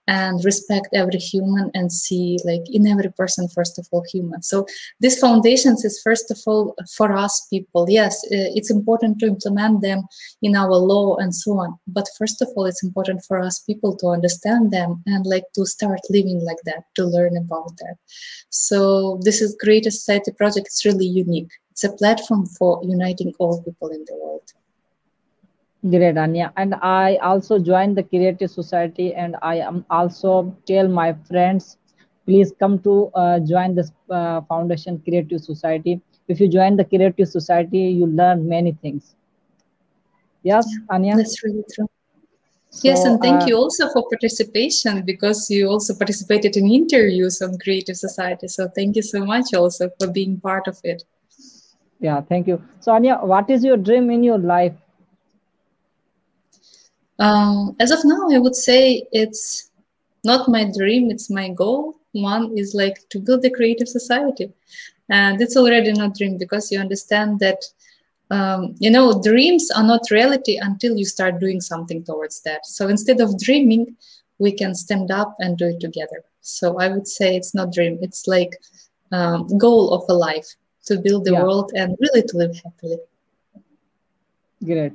and 0.09 0.45
respect 0.45 0.89
every 0.95 1.19
human 1.19 1.71
and 1.75 1.93
see 1.93 2.39
like 2.45 2.63
in 2.73 2.87
every 2.87 3.13
person 3.13 3.47
first 3.49 3.79
of 3.79 3.87
all 3.93 4.05
human. 4.11 4.43
So 4.43 4.67
these 5.01 5.21
foundations 5.21 5.85
is 5.85 6.01
first 6.03 6.31
of 6.31 6.39
all 6.47 6.75
for 6.97 7.13
us 7.13 7.47
people. 7.51 7.87
Yes 7.89 8.21
it's 8.31 8.71
important 8.71 9.19
to 9.21 9.27
implement 9.27 9.83
them 9.83 10.03
in 10.43 10.57
our 10.57 10.77
law 10.77 11.17
and 11.17 11.35
so 11.35 11.59
on 11.59 11.79
but 11.87 12.07
first 12.19 12.41
of 12.43 12.49
all 12.57 12.67
it's 12.67 12.83
important 12.83 13.23
for 13.27 13.39
us 13.39 13.61
people 13.61 13.97
to 13.97 14.09
understand 14.09 14.71
them 14.71 15.03
and 15.07 15.27
like 15.27 15.45
to 15.55 15.67
start 15.67 16.01
living 16.11 16.41
like 16.45 16.63
that 16.65 16.85
to 16.97 17.05
learn 17.05 17.37
about 17.37 17.77
that. 17.79 17.97
So 18.51 19.21
this 19.23 19.41
is 19.43 19.57
creative 19.61 19.93
society 19.93 20.33
project. 20.33 20.67
It's 20.69 20.85
really 20.85 21.07
unique. 21.07 21.51
It's 21.71 21.85
a 21.85 21.93
platform 21.93 22.47
for 22.47 22.81
uniting 22.83 23.35
all 23.39 23.63
people 23.63 23.89
in 23.91 24.05
the 24.07 24.17
world 24.17 24.53
Great, 25.83 26.17
Anya. 26.17 26.53
And 26.57 26.75
I 26.83 27.17
also 27.17 27.59
joined 27.59 27.97
the 27.97 28.03
Creative 28.03 28.51
Society, 28.51 29.15
and 29.15 29.37
I 29.43 29.57
am 29.57 29.85
also 29.91 30.55
tell 30.67 30.89
my 30.89 31.13
friends, 31.29 31.77
please 32.27 32.53
come 32.59 32.79
to 32.81 33.11
uh, 33.15 33.39
join 33.41 33.75
this 33.75 33.91
uh, 34.11 34.41
foundation 34.43 35.01
Creative 35.05 35.41
Society. 35.41 36.01
If 36.29 36.41
you 36.41 36.49
join 36.49 36.77
the 36.77 36.85
Creative 36.85 37.29
Society, 37.29 37.79
you 37.79 38.07
learn 38.07 38.49
many 38.49 38.73
things. 38.73 39.15
Yes, 40.43 40.67
yeah, 40.67 40.95
Anya. 40.95 41.17
That's 41.17 41.43
really 41.45 41.65
true. 41.75 41.89
So, 42.71 42.89
yes, 42.89 43.05
and 43.05 43.21
thank 43.21 43.43
uh, 43.43 43.47
you 43.47 43.57
also 43.57 43.89
for 43.93 44.05
participation 44.09 45.03
because 45.05 45.49
you 45.51 45.69
also 45.69 45.95
participated 45.95 46.57
in 46.57 46.71
interviews 46.71 47.41
on 47.43 47.59
Creative 47.59 47.97
Society. 47.97 48.49
So 48.49 48.69
thank 48.75 48.97
you 48.97 49.03
so 49.03 49.25
much 49.25 49.55
also 49.55 49.91
for 49.99 50.09
being 50.09 50.41
part 50.41 50.67
of 50.69 50.79
it. 50.85 51.03
Yeah, 52.01 52.21
thank 52.21 52.47
you. 52.47 52.63
So 52.81 52.93
Anya, 52.93 53.19
what 53.23 53.51
is 53.51 53.65
your 53.65 53.77
dream 53.77 54.11
in 54.11 54.23
your 54.23 54.39
life? 54.39 54.75
Um, 57.19 57.77
as 57.81 57.91
of 57.91 58.05
now, 58.05 58.29
I 58.31 58.39
would 58.39 58.55
say 58.55 59.07
it's 59.13 59.71
not 60.25 60.49
my 60.49 60.71
dream, 60.77 61.11
it's 61.11 61.31
my 61.31 61.49
goal. 61.51 61.97
One 62.13 62.57
is 62.57 62.75
like 62.75 63.09
to 63.11 63.19
build 63.19 63.45
a 63.45 63.51
creative 63.51 63.89
society. 63.89 64.53
And 65.11 65.41
it's 65.41 65.57
already 65.57 65.93
not 65.93 66.17
dream 66.17 66.37
because 66.37 66.71
you 66.71 66.79
understand 66.79 67.41
that 67.41 67.63
um, 68.31 68.75
you 68.79 68.91
know 68.91 69.21
dreams 69.23 69.71
are 69.71 69.83
not 69.83 70.11
reality 70.11 70.59
until 70.61 70.97
you 70.97 71.05
start 71.05 71.41
doing 71.41 71.61
something 71.61 72.05
towards 72.05 72.43
that 72.43 72.67
so 72.67 72.89
instead 72.89 73.21
of 73.21 73.39
dreaming 73.39 73.97
we 74.39 74.53
can 74.53 74.75
stand 74.75 75.11
up 75.11 75.35
and 75.39 75.57
do 75.57 75.69
it 75.69 75.81
together 75.81 76.23
so 76.41 76.79
i 76.79 76.89
would 76.89 77.09
say 77.09 77.37
it's 77.37 77.55
not 77.55 77.73
dream 77.73 77.99
it's 78.03 78.27
like 78.27 78.53
um, 79.13 79.47
goal 79.57 79.95
of 79.95 80.05
a 80.09 80.13
life 80.13 80.47
to 80.85 80.99
build 80.99 81.25
the 81.25 81.33
yeah. 81.33 81.43
world 81.43 81.73
and 81.75 81.97
really 82.01 82.23
to 82.23 82.37
live 82.37 82.55
happily 82.63 82.99
great 84.65 84.93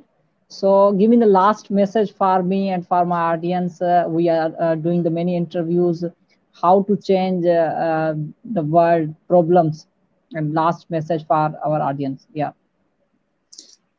so 0.54 0.92
give 0.92 1.10
me 1.10 1.16
the 1.16 1.26
last 1.26 1.70
message 1.70 2.12
for 2.14 2.42
me 2.42 2.70
and 2.70 2.86
for 2.86 3.04
my 3.04 3.20
audience. 3.32 3.82
Uh, 3.82 4.04
we 4.08 4.28
are 4.28 4.52
uh, 4.60 4.74
doing 4.74 5.02
the 5.02 5.10
many 5.10 5.36
interviews, 5.36 6.04
how 6.62 6.82
to 6.82 6.96
change 6.96 7.44
uh, 7.44 7.74
uh 7.88 8.14
the 8.44 8.62
world 8.62 9.14
problems 9.28 9.86
and 10.32 10.54
last 10.54 10.90
message 10.90 11.26
for 11.26 11.52
our 11.64 11.80
audience. 11.80 12.26
Yeah. 12.32 12.52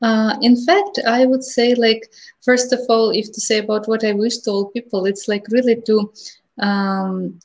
Uh, 0.01 0.35
in 0.41 0.55
fact, 0.65 0.99
I 1.07 1.25
would 1.25 1.43
say, 1.43 1.73
like, 1.73 2.11
first 2.43 2.73
of 2.73 2.79
all, 2.89 3.09
if 3.11 3.31
to 3.31 3.41
say 3.41 3.59
about 3.59 3.87
what 3.87 4.03
I 4.03 4.13
wish 4.13 4.37
to 4.39 4.51
all 4.51 4.65
people, 4.71 5.05
it's 5.05 5.27
like 5.27 5.45
really 5.49 5.81
to 5.81 6.13
um, 6.59 7.39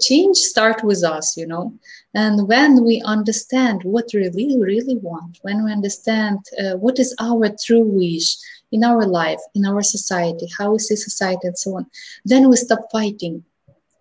change 0.00 0.38
start 0.38 0.82
with 0.82 1.04
us, 1.04 1.36
you 1.36 1.46
know. 1.46 1.74
And 2.14 2.48
when 2.48 2.84
we 2.84 3.02
understand 3.04 3.82
what 3.84 4.12
really, 4.12 4.58
really 4.60 4.96
want, 4.96 5.38
when 5.42 5.64
we 5.64 5.72
understand 5.72 6.38
uh, 6.58 6.76
what 6.76 6.98
is 6.98 7.14
our 7.20 7.48
true 7.64 7.84
wish 7.84 8.36
in 8.70 8.84
our 8.84 9.06
life, 9.06 9.40
in 9.54 9.64
our 9.64 9.82
society, 9.82 10.48
how 10.58 10.72
we 10.72 10.78
see 10.78 10.96
society, 10.96 11.48
and 11.48 11.58
so 11.58 11.76
on, 11.76 11.86
then 12.24 12.48
we 12.48 12.56
stop 12.56 12.80
fighting. 12.90 13.44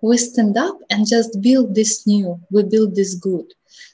We 0.01 0.17
stand 0.17 0.57
up 0.57 0.77
and 0.89 1.07
just 1.07 1.41
build 1.41 1.75
this 1.75 2.07
new. 2.07 2.39
We 2.49 2.63
build 2.63 2.95
this 2.95 3.13
good 3.15 3.45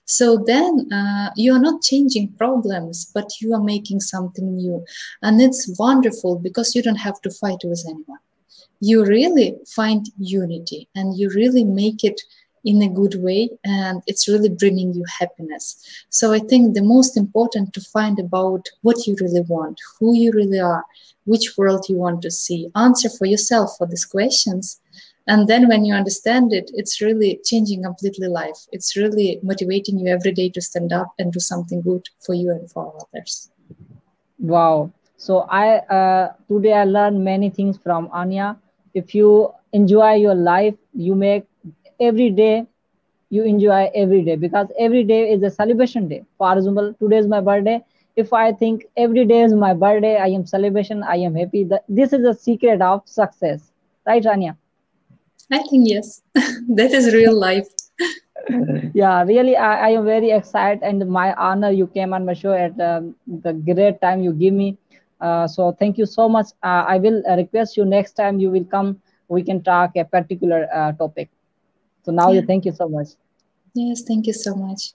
so 0.10 0.38
then 0.38 0.92
uh, 0.92 1.32
you 1.36 1.54
are 1.54 1.60
not 1.60 1.82
changing 1.82 2.34
problems, 2.38 3.12
but 3.14 3.30
you 3.42 3.54
are 3.54 3.62
making 3.62 4.00
something 4.00 4.56
new. 4.56 4.86
And 5.22 5.42
it's 5.42 5.78
wonderful 5.78 6.40
because 6.40 6.76
you 6.76 6.82
don't 6.82 6.96
have 6.96 7.20
to 7.22 7.30
fight 7.30 7.60
with 7.66 7.84
anyone. 7.86 8.20
You 8.80 9.06
really 9.06 9.56
find 9.68 10.06
unity 10.18 10.88
and 10.96 11.18
you 11.18 11.30
really 11.30 11.64
make 11.64 12.04
it 12.04 12.22
in 12.68 12.82
a 12.82 12.90
good 12.90 13.16
way 13.24 13.50
and 13.64 14.04
it's 14.08 14.28
really 14.28 14.50
bringing 14.50 14.94
you 14.94 15.04
happiness. 15.20 15.66
So 16.10 16.34
i 16.34 16.40
think 16.40 16.64
the 16.74 16.90
most 16.96 17.16
important 17.24 17.74
to 17.74 17.82
find 17.82 18.20
about 18.20 18.64
what 18.82 19.08
you 19.08 19.16
really 19.22 19.46
want 19.56 19.80
who 19.98 20.10
you 20.22 20.32
really 20.40 20.60
are 20.60 20.84
which 21.26 21.58
world 21.58 21.86
you 21.90 21.98
want 21.98 22.22
to 22.22 22.32
see 22.32 22.70
answer 22.76 23.10
for 23.10 23.26
yourself 23.26 23.70
for 23.78 23.86
these 23.88 24.06
questions. 24.06 24.80
And 25.30 25.50
then 25.50 25.68
when 25.68 25.84
you 25.86 25.94
understand 25.94 26.54
it 26.54 26.72
it's 26.74 27.02
really 27.02 27.40
changing 27.50 27.84
completely 27.84 28.28
life. 28.28 28.60
It's 28.72 28.96
really 28.98 29.40
motivating 29.44 30.00
you 30.00 30.08
every 30.08 30.34
day 30.34 30.50
to 30.50 30.62
stand 30.62 30.92
up 30.94 31.10
and 31.20 31.32
do 31.32 31.40
something 31.40 31.82
good 31.82 32.06
for 32.26 32.34
you 32.34 32.52
and 32.52 32.70
for 32.72 32.94
others. 33.02 33.50
Wow. 34.40 34.92
So 35.18 35.34
i 35.64 35.66
uh, 35.98 36.26
today 36.50 36.74
i 36.84 36.86
learned 36.98 37.24
many 37.34 37.50
things 37.50 37.76
from 37.84 38.10
anya 38.22 38.58
if 39.02 39.14
you 39.20 39.30
enjoy 39.74 40.14
your 40.26 40.36
life 40.36 40.76
you 40.94 41.16
make 41.16 41.46
every 42.00 42.30
day 42.42 42.66
you 43.30 43.44
enjoy 43.44 43.90
every 43.94 44.22
day. 44.24 44.36
Because 44.36 44.68
every 44.80 45.04
day 45.04 45.32
is 45.32 45.44
a 45.44 45.50
celebration 45.50 46.08
day. 46.08 46.24
For 46.38 46.58
example 46.58 46.94
today 47.00 47.18
is 47.18 47.28
my 47.28 47.42
birthday. 47.42 47.84
If 48.16 48.32
i 48.34 48.52
think 48.52 48.86
every 49.06 49.26
day 49.32 49.42
is 49.48 49.54
my 49.64 49.74
birthday 49.82 50.14
i 50.18 50.28
am 50.38 50.46
celebration 50.52 51.04
i 51.16 51.18
am 51.18 51.36
happy. 51.36 51.64
That 51.64 51.84
this 51.88 52.14
is 52.14 52.26
a 52.26 52.34
secret 52.34 52.82
of 52.82 53.04
success. 53.06 53.72
Right 54.08 54.26
anya 54.26 54.58
I 55.52 55.60
think 55.64 55.88
yes, 55.88 56.22
that 56.80 56.92
is 56.92 57.14
real 57.14 57.38
life. 57.40 57.68
yeah, 58.94 59.24
really, 59.24 59.56
I, 59.56 59.88
I, 59.88 59.90
am 59.92 60.06
very 60.06 60.32
excited 60.32 60.84
and 60.84 61.08
my 61.10 61.34
honor 61.34 61.72
you 61.72 61.88
came 61.88 62.14
on 62.14 62.26
my 62.26 62.34
show 62.34 62.52
at 62.54 62.80
um, 62.82 63.16
the 63.26 63.54
great 63.54 64.02
time 64.02 64.22
you 64.24 64.34
give 64.34 64.54
me. 64.54 64.78
Uh, 65.20 65.48
so 65.48 65.72
thank 65.72 65.98
you 65.98 66.06
so 66.06 66.30
much. 66.30 66.48
Uh, 66.64 66.86
I 66.88 66.98
will 66.98 67.24
uh, 67.28 67.36
request 67.36 67.78
you 67.78 67.86
next 67.86 68.14
time 68.14 68.40
you 68.40 68.52
will 68.52 68.66
come. 68.66 69.02
We 69.28 69.44
can 69.44 69.64
talk 69.64 69.96
a 69.96 70.06
particular 70.06 70.68
uh, 70.74 70.92
topic. 70.94 71.30
So 72.04 72.12
now, 72.12 72.32
yeah. 72.32 72.42
thank 72.48 72.66
you 72.66 72.72
so 72.72 72.88
much. 72.88 73.10
Yes, 73.74 74.04
thank 74.04 74.28
you 74.28 74.34
so 74.34 74.56
much. 74.56 74.94